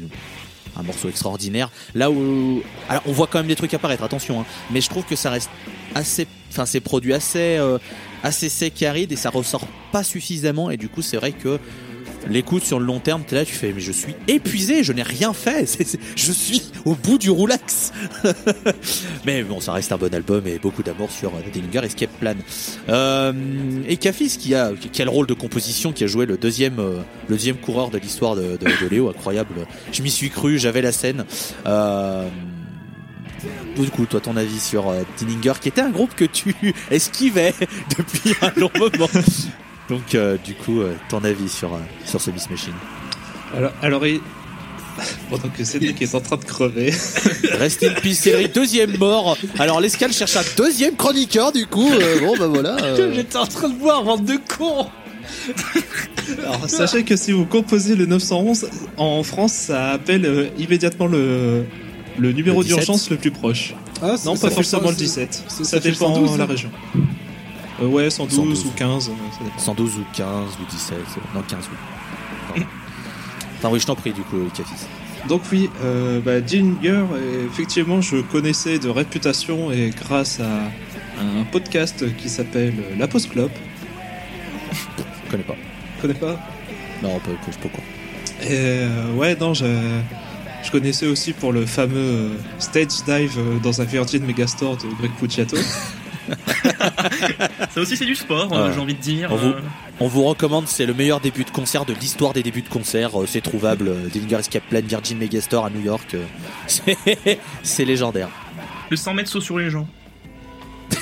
[0.76, 1.70] un morceau extraordinaire.
[1.94, 5.06] Là où alors on voit quand même des trucs apparaître, attention, hein, mais je trouve
[5.06, 5.50] que ça reste
[5.96, 7.78] assez, enfin c'est produit assez euh,
[8.24, 11.60] assez sec et aride et ça ressort pas suffisamment et du coup c'est vrai que
[12.30, 15.04] l'écoute sur le long terme, t'es là, tu fais, mais je suis épuisé, je n'ai
[15.04, 15.66] rien fait,
[16.16, 17.92] je suis au bout du roulax.
[19.26, 22.36] mais bon, ça reste un bon album et beaucoup d'amour sur Dillinger Escape Plan.
[22.90, 23.34] Euh,
[23.88, 27.36] et Cafis qui a, le rôle de composition, qui a joué le deuxième, euh, le
[27.36, 29.54] deuxième coureur de l'histoire de, de- de Léo, incroyable.
[29.92, 31.26] Je m'y suis cru, j'avais la scène.
[31.66, 32.28] Euh,
[33.78, 36.56] du coup, toi, ton avis sur euh, Dillinger, qui était un groupe que tu
[36.92, 37.54] esquivais
[37.98, 39.10] depuis un long moment.
[39.90, 42.74] Donc, euh, du coup, euh, ton avis sur, euh, sur ce Miss Machine
[43.56, 44.20] Alors, alors il...
[45.30, 46.94] pendant que Cédric est en train de crever,
[47.58, 49.36] Rest in peace, Cédric, deuxième mort.
[49.58, 51.90] Alors, l'escale cherche un deuxième chroniqueur, du coup.
[51.92, 52.78] euh, bon, bah voilà.
[52.84, 54.88] euh, J'étais en train de boire, bande de cons
[56.46, 58.68] alors sachez que si vous composez le 911,
[58.98, 61.64] en France, ça appelle euh, immédiatement le,
[62.20, 62.78] le numéro Le 17?
[62.80, 63.74] d'urgence le plus proche.
[64.02, 65.44] Ah, Non, ça pas forcément le c'est- 17.
[65.48, 66.48] ça- dépend 112, de la hein.
[66.48, 66.72] région.
[67.82, 68.66] Euh, ouais, 112, 112.
[68.66, 69.60] ou 15, euh, ça dépend.
[69.60, 70.28] 112 ou 15
[70.62, 70.98] ou 17.
[70.98, 71.70] euh, Non, 15,
[72.56, 72.64] oui.
[73.58, 74.86] Enfin, oui, je t'en prie, du coup, Cafis.
[75.30, 77.06] Donc oui, euh, bah, Dillinger,
[77.50, 80.64] effectivement, je connaissais de réputation et grâce à
[81.22, 83.54] un podcast qui s'appelle La Pause Clope.
[84.74, 85.56] Je connais pas.
[85.96, 86.38] Tu connais pas?
[87.02, 87.84] Non, pas, pas, je sais pas quoi.
[88.42, 89.66] Et euh, ouais, non, je,
[90.64, 95.12] je connaissais aussi pour le fameux euh, stage dive dans un Virgin Megastore de Greg
[95.18, 95.56] Puciato.
[97.70, 98.74] Ça aussi, c'est du sport, euh, Ouais.
[98.74, 99.30] j'ai envie de dire.
[99.32, 99.62] On vous- euh,
[100.00, 103.20] On vous recommande, c'est le meilleur début de concert de l'histoire des débuts de concert.
[103.22, 103.88] euh, C'est trouvable.
[103.88, 106.16] euh, Dillinger Escape Plan, Virgin Megastore à New York.
[107.64, 108.30] c'est- légendaire.
[108.90, 109.88] le 100 mètres saut sur les gens.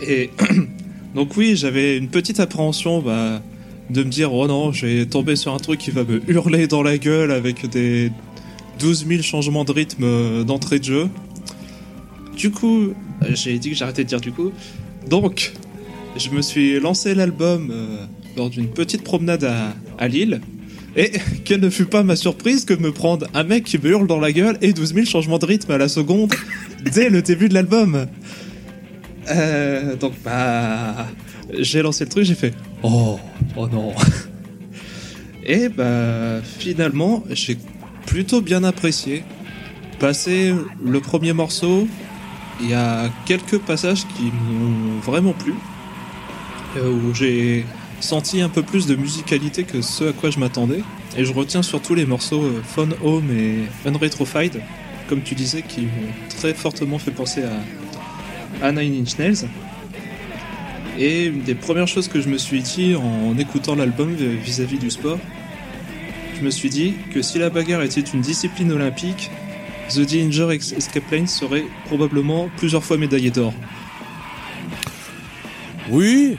[0.00, 0.30] Et
[1.14, 3.40] donc oui, j'avais une petite appréhension bah,
[3.90, 6.66] de me dire, oh non, je vais tomber sur un truc qui va me hurler
[6.66, 8.10] dans la gueule avec des
[8.78, 11.08] 12 000 changements de rythme d'entrée de jeu.
[12.36, 12.92] Du coup, euh,
[13.32, 14.52] j'ai dit que j'arrêtais de dire du coup.
[15.08, 15.52] Donc,
[16.16, 18.04] je me suis lancé l'album euh,
[18.36, 20.40] lors d'une petite promenade à, à Lille.
[20.96, 21.12] Et
[21.44, 24.20] quelle ne fut pas ma surprise que me prendre un mec qui me hurle dans
[24.20, 26.32] la gueule et 12 000 changements de rythme à la seconde
[26.92, 28.06] dès le début de l'album.
[29.30, 31.06] Euh, donc bah
[31.58, 33.18] j'ai lancé le truc, j'ai fait oh
[33.56, 33.92] oh non.
[35.46, 37.56] Et bah finalement j'ai
[38.06, 39.24] plutôt bien apprécié.
[39.98, 40.52] Passé
[40.84, 41.86] le premier morceau,
[42.60, 45.54] il y a quelques passages qui m'ont vraiment plu,
[46.76, 47.64] euh, où j'ai
[48.00, 50.82] senti un peu plus de musicalité que ce à quoi je m'attendais.
[51.16, 54.60] Et je retiens surtout les morceaux euh, Phone Home et Unretrofied,
[55.08, 59.48] comme tu disais, qui m'ont très fortement fait penser à, à Nine Inch Nails.
[60.98, 64.90] Et une des premières choses que je me suis dit en écoutant l'album vis-à-vis du
[64.90, 65.18] sport,
[66.38, 69.30] je me suis dit que si la bagarre était une discipline olympique,
[69.90, 73.52] The Dillinger Escape Plane serait probablement plusieurs fois médaillé d'or.
[75.90, 76.36] Oui,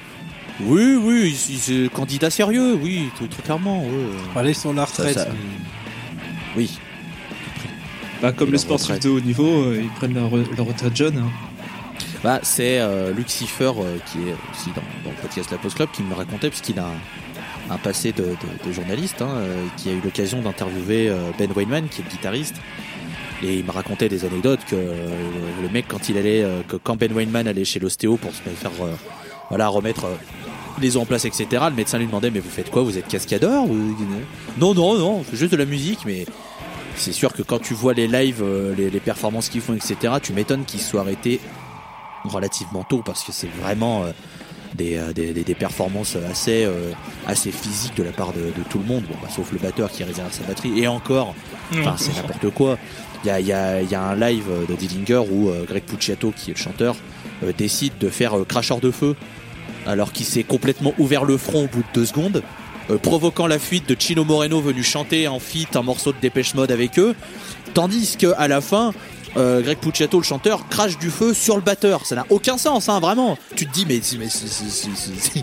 [0.61, 3.83] oui, oui, c'est candidat sérieux, oui, tout, tout clairement.
[3.83, 3.89] ouais.
[4.33, 5.13] Voilà, ils sont à la retraite.
[5.13, 5.31] Ça, ça-
[6.57, 6.79] Oui,
[8.21, 9.03] Bah, comme les sportifs retraite.
[9.03, 11.17] de haut niveau, euh, ils prennent leur, leur retraite jeune.
[11.17, 11.29] hein.
[12.23, 15.89] Bah, c'est euh, Lucifer euh, qui est aussi dans, dans le podcast La Post Club
[15.93, 19.89] qui me racontait puisqu'il a un, un passé de, de- de journaliste hein, euh, qui
[19.89, 22.55] a eu l'occasion d'interviewer euh, Ben Weinman qui est le guitariste
[23.45, 25.07] et il me racontait des anecdotes que euh,
[25.61, 28.41] le mec quand il allait euh, que quand Ben Weinman allait chez l'ostéo pour se
[28.41, 28.91] faire euh,
[29.49, 30.07] voilà remettre
[30.81, 32.81] les os en place etc le médecin lui demandait mais vous faites quoi?
[32.81, 33.75] Vous êtes cascadeur ou...
[34.57, 36.25] non non non on fait juste de la musique mais
[36.95, 38.43] c'est sûr que quand tu vois les lives
[38.75, 41.39] les, les performances qu'ils font etc tu m'étonnes qu'ils soient arrêtés
[42.23, 44.05] relativement tôt parce que c'est vraiment
[44.81, 46.91] euh, des, des, performances assez, euh,
[47.25, 49.89] assez physiques de la part de, de tout le monde, bon, bah, sauf le batteur
[49.89, 50.79] qui réserve sa batterie.
[50.79, 51.33] Et encore,
[51.71, 52.77] enfin, c'est n'importe quoi.
[53.23, 55.49] Il y a, il y, a, il y a un live euh, de Dillinger où
[55.49, 56.95] euh, Greg Puciato, qui est le chanteur,
[57.43, 59.15] euh, décide de faire cracheur de feu
[59.87, 62.43] alors qu'il s'est complètement ouvert le front au bout de deux secondes.
[62.91, 66.53] euh, provoquant la fuite de Chino Moreno venu chanter en feat un morceau de Dépêche
[66.53, 67.15] Mode avec eux,
[67.73, 68.93] tandis que à la fin,
[69.37, 72.05] euh, Greg Puciato, le chanteur, crache du feu sur le batteur.
[72.05, 73.37] Ça n'a aucun sens, hein, vraiment.
[73.55, 74.27] Tu te dis, mais, mais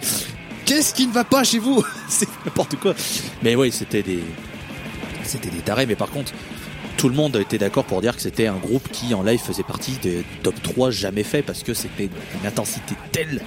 [0.64, 1.84] qu'est-ce qui ne va pas chez vous?
[2.08, 2.94] C'est n'importe quoi.
[3.42, 4.22] Mais oui, c'était des,
[5.24, 5.86] c'était des tarés.
[5.86, 6.32] Mais par contre,
[6.96, 9.62] tout le monde était d'accord pour dire que c'était un groupe qui en live faisait
[9.62, 12.08] partie des top 3 jamais fait parce que c'était
[12.40, 13.40] une intensité telle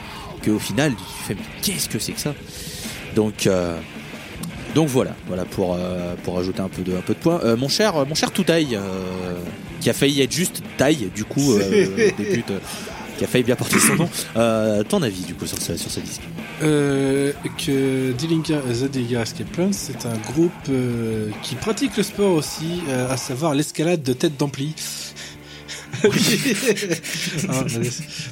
[0.44, 2.34] qu'au final, tu fais, mais qu'est-ce que c'est que ça?
[3.16, 3.78] Donc, euh,
[4.74, 7.40] donc voilà, voilà pour euh, pour ajouter un peu de un peu de points.
[7.44, 11.58] Euh, mon cher mon cher qui a failli être juste taille, du coup
[12.18, 12.52] débute.
[13.18, 14.10] Qui a failli bien porter son nom.
[14.36, 16.22] Euh, ton avis du coup sur ce, sur ce disque
[16.62, 17.32] Euh,
[17.66, 22.82] que Dillinger The Digger Escape Plan, c'est un groupe euh, qui pratique le sport aussi,
[23.10, 24.74] à savoir l'escalade de tête d'ampli.
[27.50, 27.64] Ah,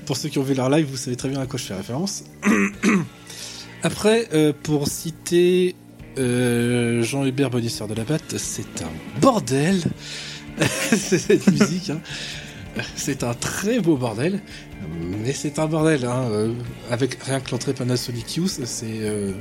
[0.05, 1.73] pour ceux qui ont vu leur live, vous savez très bien à quoi je fais
[1.73, 2.23] référence.
[3.84, 4.27] Après,
[4.63, 5.75] pour citer
[6.17, 9.81] Jean-Hubert Bonisseur de la Batte, c'est un bordel
[10.91, 11.89] cette musique.
[11.89, 11.99] hein.
[12.95, 14.39] C'est un très beau bordel,
[15.24, 16.05] mais c'est un bordel.
[16.05, 16.24] Hein.
[16.32, 16.53] euh,
[16.89, 19.32] avec rien que l'entrée Panasonic Use, c'est euh,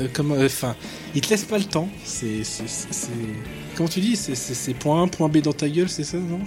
[0.00, 0.74] euh, comme, enfin,
[1.14, 1.88] il te laisse pas le temps.
[2.04, 2.66] C'est- c'est-
[3.76, 6.40] comment tu dis, c'est, point 1, point B dans ta gueule, c'est ça, non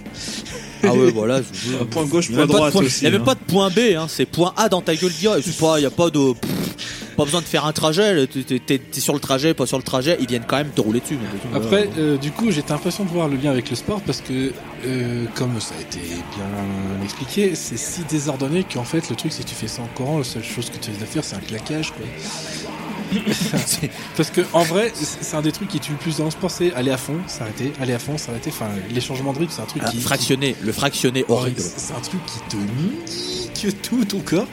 [0.82, 1.40] Ah ouais, voilà.
[1.42, 3.00] je- point gauche, n'y a, point droite point- aussi.
[3.00, 3.24] il y a même hein.
[3.24, 5.46] pas de point B, hein, c'est point A dans ta gueule direct.
[5.46, 8.26] Il y a pas de, pff, pas besoin de faire un trajet.
[8.26, 10.16] t'es- sur le trajet, pas sur le trajet.
[10.20, 11.18] Ils viennent quand même te rouler dessus.
[11.54, 11.98] Après, voilà.
[11.98, 14.52] euh, du coup, j'étais impatient de voir le lien avec le sport parce que,
[14.86, 19.44] euh, comme ça a été bien expliqué, c'est si désordonné qu'en fait, le truc, si
[19.44, 21.40] tu fais ça en courant, la seule chose que tu as à faire, c'est un
[21.40, 22.06] claquage, quoi.
[24.16, 26.50] parce que, en vrai, c'est un des trucs qui tue le plus dans le sport,
[26.50, 28.50] c'est aller à fond, s'arrêter, aller à fond, s'arrêter.
[28.50, 30.00] Enfin, les changements de rythme, c'est un truc Ah, qui.
[30.00, 31.60] fractionné, le fractionné qui- horrible.
[31.60, 34.46] C'est c'est un truc qui te nique tout ton corps.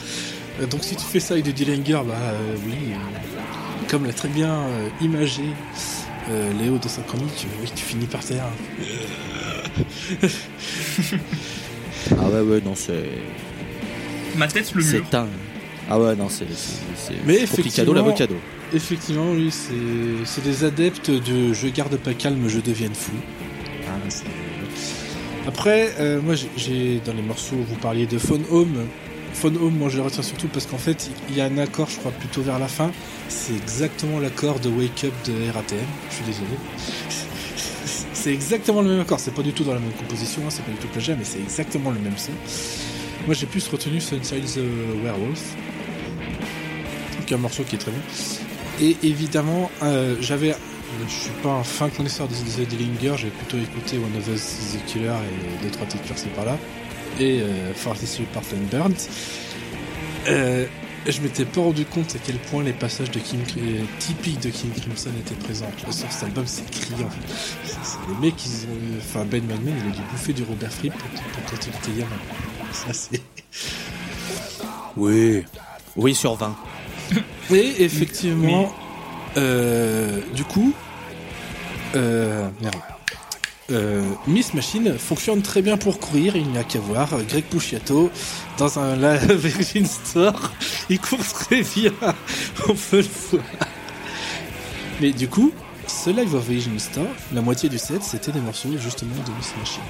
[0.61, 2.97] Euh, Donc, si tu fais ça avec du Dillinger, bah euh, oui, euh,
[3.89, 5.43] comme l'a très bien euh, imagé
[6.29, 8.45] euh, Léo dans sa chronique, euh, oui, tu finis par terre.
[12.19, 13.03] Ah ouais, ouais, non, c'est,
[14.37, 15.03] Ma tête le mur.
[15.09, 15.27] c'est un.
[15.89, 16.45] Ah ouais, non, c'est,
[17.43, 18.35] effectivement- l'avocado.
[18.73, 23.13] Effectivement, oui, c'est des adeptes de je garde pas calme, je devienne fou.
[23.87, 23.91] Ah,
[25.47, 28.85] Après, euh, moi j'ai- dans les morceaux, vous parliez de Phone Home.
[29.33, 31.87] Phone Home, moi je le retiens surtout parce qu'en fait, il y a un accord,
[31.89, 32.91] je crois, plutôt vers la fin.
[33.29, 35.77] C'est exactement l'accord de Wake Up de RATM.
[36.09, 36.47] Je suis désolé.
[38.13, 39.19] C'est exactement le même accord.
[39.21, 41.23] C'est pas du tout dans la même composition, hein, c'est pas du tout plagiat, mais
[41.23, 42.31] c'est exactement le même son.
[43.25, 44.59] Moi j'ai plus retenu Sunside the
[45.03, 45.55] Werewolf,
[47.27, 47.99] qui est un morceau qui est très bon.
[48.81, 50.55] Et évidemment, euh, j'avais.
[51.07, 54.73] Je suis pas un fin connaisseur de The Dillinger, j'ai plutôt écouté One of Us
[54.73, 56.57] is the Killer et deux trois titres par-ci par-là.
[57.19, 59.09] Et euh, Forty Part and Burns.
[60.27, 60.65] Euh,
[61.05, 64.49] je m'étais pas rendu compte à quel point les passages de King, euh, typiques de
[64.49, 65.71] King Crimson étaient présents.
[65.89, 67.09] Sur cet album, c'est criant.
[68.09, 68.97] Les mecs, ils ont.
[68.99, 71.99] Enfin, Ben Madman, il a dû bouffer du Robert Fripp pour, pour quand il était
[71.99, 72.21] gamin.
[72.71, 73.21] Ça, c'est.
[74.97, 75.43] Oui.
[75.95, 76.55] Oui, sur 20.
[77.51, 78.73] Et effectivement,
[79.37, 80.73] euh, du coup,
[81.95, 82.75] euh, merde.
[83.69, 87.09] Euh, Miss Machine fonctionne très bien pour courir, il n'y a qu'à voir.
[87.27, 88.09] Greg Puciato,
[88.57, 90.53] dans un live Virgin Store,
[90.89, 91.91] il court très bien,
[92.69, 93.43] on peut le voir.
[95.01, 95.51] Mais du coup,
[95.85, 99.53] ce live of Virgin Store, la moitié du set, c'était des morceaux justement de Miss
[99.59, 99.83] Machine.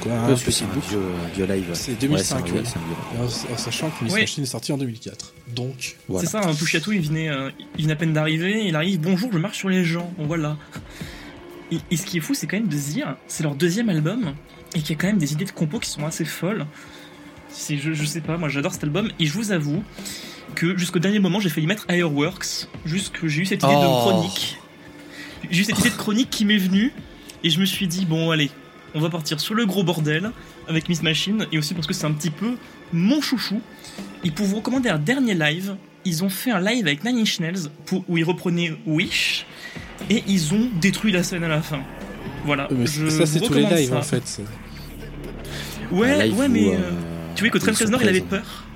[0.00, 1.02] Quoi, un Parce que petit c'est un vieux,
[1.34, 1.70] vieux live.
[1.74, 2.62] C'est Ouais, 2005, c'est un ouais.
[2.62, 3.20] vieux-.
[3.20, 4.20] En, en sachant que Miss Oui.
[4.20, 5.34] Machine est sorti en 2004.
[5.54, 6.26] Donc, Voilà.
[6.26, 9.30] C'est ça, un Pushato, il venait, euh, il venait à peine d'arriver, il arrive, bonjour,
[9.32, 10.56] je marche sur les gens, bon, voilà.
[11.72, 13.88] Et, et ce qui est fou, c'est quand même de se dire, c'est leur deuxième
[13.90, 14.34] album,
[14.74, 16.66] et qu'il y a quand même des idées de compos qui sont assez folles.
[17.48, 19.82] C'est, je, je sais pas, moi j'adore cet album, et je vous avoue
[20.54, 23.78] que jusqu'au dernier moment, j'ai failli mettre Airworks, juste que j'ai eu cette idée de
[23.78, 24.00] Oh.
[24.08, 24.56] chronique.
[25.50, 26.92] J'ai eu cette idée de chronique qui m'est venue,
[27.44, 28.50] et je me suis dit, bon, allez,
[28.94, 30.30] on va partir sur le gros bordel
[30.68, 32.56] avec Miss Machine, et aussi parce que c'est un petit peu
[32.92, 33.60] mon chouchou.
[34.24, 37.40] Et pour vous recommander un dernier live, ils ont fait un live avec Nine Inch
[37.40, 39.46] Nails pour, où ils reprenaient Wish
[40.08, 41.80] et ils ont détruit la scène à la fin.
[42.44, 42.68] Voilà.
[42.70, 43.98] mais je ça c'est tous les lives ça.
[43.98, 44.40] en fait.
[45.90, 46.90] Ouais, ouais, mais euh, euh,
[47.34, 48.66] tu vois que Trent Reznor il avait peur.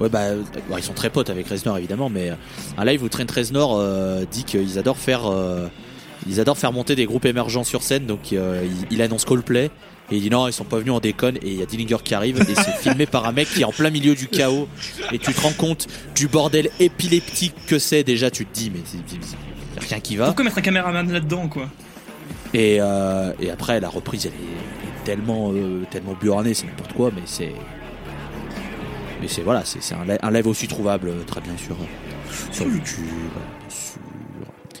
[0.00, 0.28] Ouais, bah,
[0.76, 2.34] ils sont très potes avec Reznor évidemment, mais euh,
[2.76, 5.66] un live où Trent Reznor euh, dit qu'ils adorent faire, euh,
[6.26, 9.70] ils adorent faire monter des groupes émergents sur scène, donc euh, il, il annonce Coldplay.
[10.10, 11.36] Et il dit non, ils sont pas venus en déconne.
[11.42, 13.64] Et il y a Dillinger qui arrive et c'est filmé par un mec qui est
[13.64, 14.66] en plein milieu du chaos.
[15.12, 18.04] Et tu te rends compte du bordel épileptique que c'est.
[18.04, 20.24] Déjà, tu te dis, mais c'est- rien qui va.
[20.26, 21.68] Pourquoi mettre un caméraman là-dedans, quoi?
[22.54, 24.36] Et, euh, et après, la reprise, elle est,
[24.82, 27.52] elle est tellement, euh, tellement buranée, c'est n'importe quoi, mais c'est.
[29.20, 31.76] Mais c'est voilà, c'est c'est un, li- un live aussi trouvable très bien sur,
[32.52, 33.97] sur YouTube, bien sûr.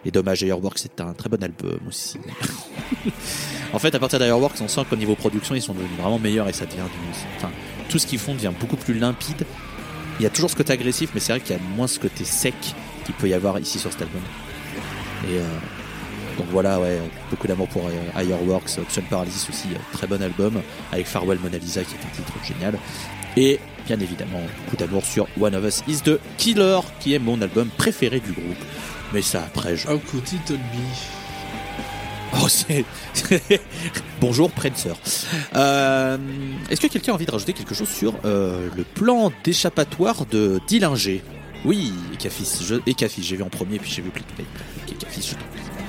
[0.08, 2.18] Et dommage, Airworks, c'est un très bon album aussi.
[3.74, 6.48] en fait, à partir d'Airworks, on sent qu'au niveau production, ils sont devenus vraiment meilleurs
[6.48, 6.78] et ça devient.
[6.78, 7.50] du- Enfin,
[7.90, 9.44] tout ce qu'ils font devient beaucoup plus limpide.
[10.18, 11.98] Il y a toujours ce côté agressif, mais c'est vrai qu'il y a moins ce
[11.98, 12.54] côté sec
[13.04, 14.22] qu'il peut y avoir ici sur cet album.
[15.28, 15.42] Et euh,
[16.38, 17.00] donc voilà, ouais,
[17.30, 21.58] beaucoup d'amour pour euh, Airworks, Option Paralysis aussi, euh, très bon album, avec Farewell Mona
[21.58, 22.78] Lisa qui est un titre génial.
[23.36, 27.40] Et bien évidemment, beaucoup d'amour sur One of Us is the Killer, qui est mon
[27.42, 28.56] album préféré du groupe.
[29.12, 29.88] Mais ça après, je...
[29.88, 31.18] It all be?
[32.34, 32.84] Oh, c'est...
[34.20, 34.92] Bonjour, Prancer.
[35.54, 36.18] Euh,
[36.68, 40.60] est-ce que quelqu'un a envie de rajouter quelque chose sur euh, le plan d'échappatoire de
[40.66, 41.22] Dillinger?
[41.64, 42.76] Oui, Ekafis, je...
[42.86, 44.44] Ekafis, j'ai vu en premier, puis j'ai vu Clickplay.
[44.92, 45.34] Ekafis, je.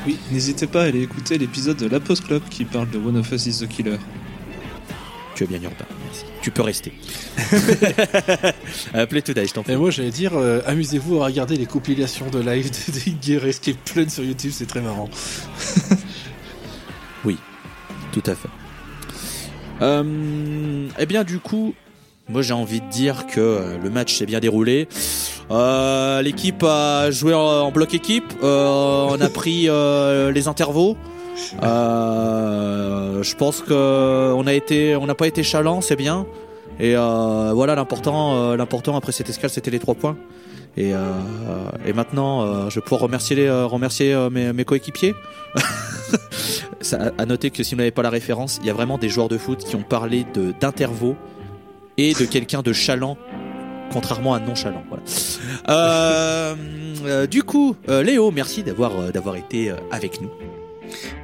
[0.07, 3.17] Oui, n'hésitez pas à aller écouter l'épisode de La Post Club qui parle de One
[3.17, 3.97] of Us is the Killer.
[5.35, 6.25] Tu es bien urbain, merci.
[6.41, 6.93] Tu peux rester.
[8.95, 9.73] euh, Play to die, je t'en prie.
[9.73, 13.77] Et moi, j'allais dire, euh, amusez-vous à regarder les compilations de live de, Gear Escape
[13.85, 15.09] Plan sur YouTube, c'est très marrant.
[18.11, 18.49] Tout à fait.
[19.81, 21.73] Euh, eh bien, du coup,
[22.27, 24.87] moi j'ai envie de dire que euh, le match s'est bien déroulé.
[25.51, 28.33] Euh, L'équipe a joué en, en bloc équipe.
[28.43, 30.97] Euh, on a pris euh, les intervaux.
[31.63, 36.25] Euh, je pense que on a été, on n'a pas été chalant, c'est bien.
[36.79, 40.17] Et euh, voilà l'important, euh, l'important après cette escale, c'était les trois points.
[40.77, 40.93] Et,
[41.93, 43.49] maintenant, je vais pouvoir remercier,
[44.31, 45.13] mes, coéquipiers.
[46.81, 49.09] Ça, à noter que si vous n'avez pas la référence, il y a vraiment des
[49.09, 50.25] joueurs de foot qui ont parlé
[50.61, 51.17] d'intervaux
[51.97, 53.17] et de quelqu'un de chalant,
[53.91, 54.39] contrairement à.
[55.69, 56.55] Euh,
[57.03, 60.29] euh, du coup, Léo, merci d'avoir été avec nous.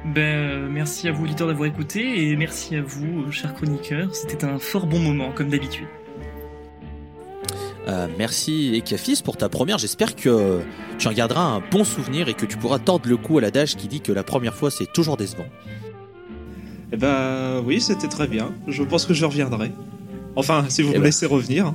[0.04, 4.14] Ben, euh, merci à vous, auditeurs, d'avoir écouté, et merci à vous, chers chroniqueurs.
[4.14, 5.86] C'était un fort bon moment, comme d'habitude.
[7.88, 9.78] Euh, merci Ekafis pour ta première.
[9.78, 10.60] J'espère que
[10.98, 13.76] tu en garderas un bon souvenir et que tu pourras tordre le cou à l'adage
[13.76, 15.46] qui dit que la première fois c'est toujours décevant.
[16.92, 18.52] Eh ben oui, c'était très bien.
[18.66, 19.70] Je pense que je reviendrai.
[20.34, 21.04] Enfin, si vous Eh me ben.
[21.04, 21.72] laissez revenir.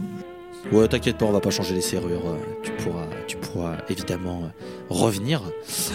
[0.73, 2.27] Ouais, t'inquiète pas, on va pas changer les serrures.
[2.27, 5.41] euh, Tu pourras, tu pourras évidemment euh, revenir.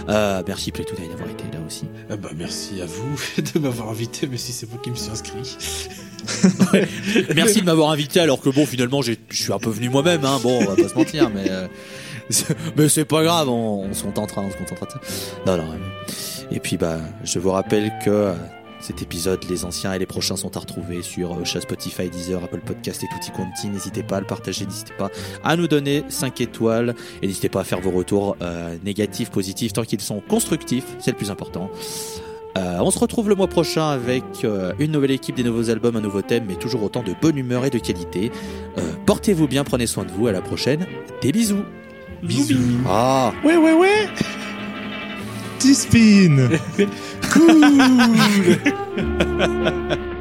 [0.08, 1.84] Euh, merci Play to Die d'avoir été là aussi.
[2.08, 3.18] Ah bah, merci à vous
[3.54, 5.56] de m'avoir invité, mais si c'est vous qui me suis inscrit.
[7.36, 10.24] Merci de m'avoir invité alors que bon finalement j'ai- je suis un peu venu moi-même
[10.24, 10.40] hein.
[10.42, 11.68] bon on va pas se mentir mais euh,
[12.30, 15.00] c'est- mais c'est pas grave on, on se contentera on se contentera de ça.
[15.46, 15.70] Non non.
[15.72, 18.32] euh, Et puis bah je vous rappelle que euh,
[18.86, 22.60] cet épisode les anciens et les prochains sont à retrouver sur euh, Spotify, Deezer, Apple
[22.60, 23.68] Podcast et tutti quanti.
[23.68, 25.10] N'hésitez pas à le partager, n'hésitez pas
[25.44, 29.72] à nous donner 5 étoiles et n'hésitez pas à faire vos retours euh, négatifs, positifs
[29.72, 31.70] tant qu'ils sont constructifs, c'est le plus important.
[32.56, 35.96] Euh, on se retrouve le mois prochain avec euh, une nouvelle équipe, des nouveaux albums,
[35.96, 38.30] un nouveau thème, mais toujours autant de bonne humeur et de qualité.
[38.78, 40.86] Euh, Portez-vous bien, prenez soin de vous, à la prochaine.
[41.20, 41.64] Des bisous.
[42.22, 42.56] Bisous.
[42.88, 43.32] Ah.
[43.44, 44.08] Ouais, ouais, ouais.
[45.58, 46.48] T-spin
[47.30, 47.66] Cool.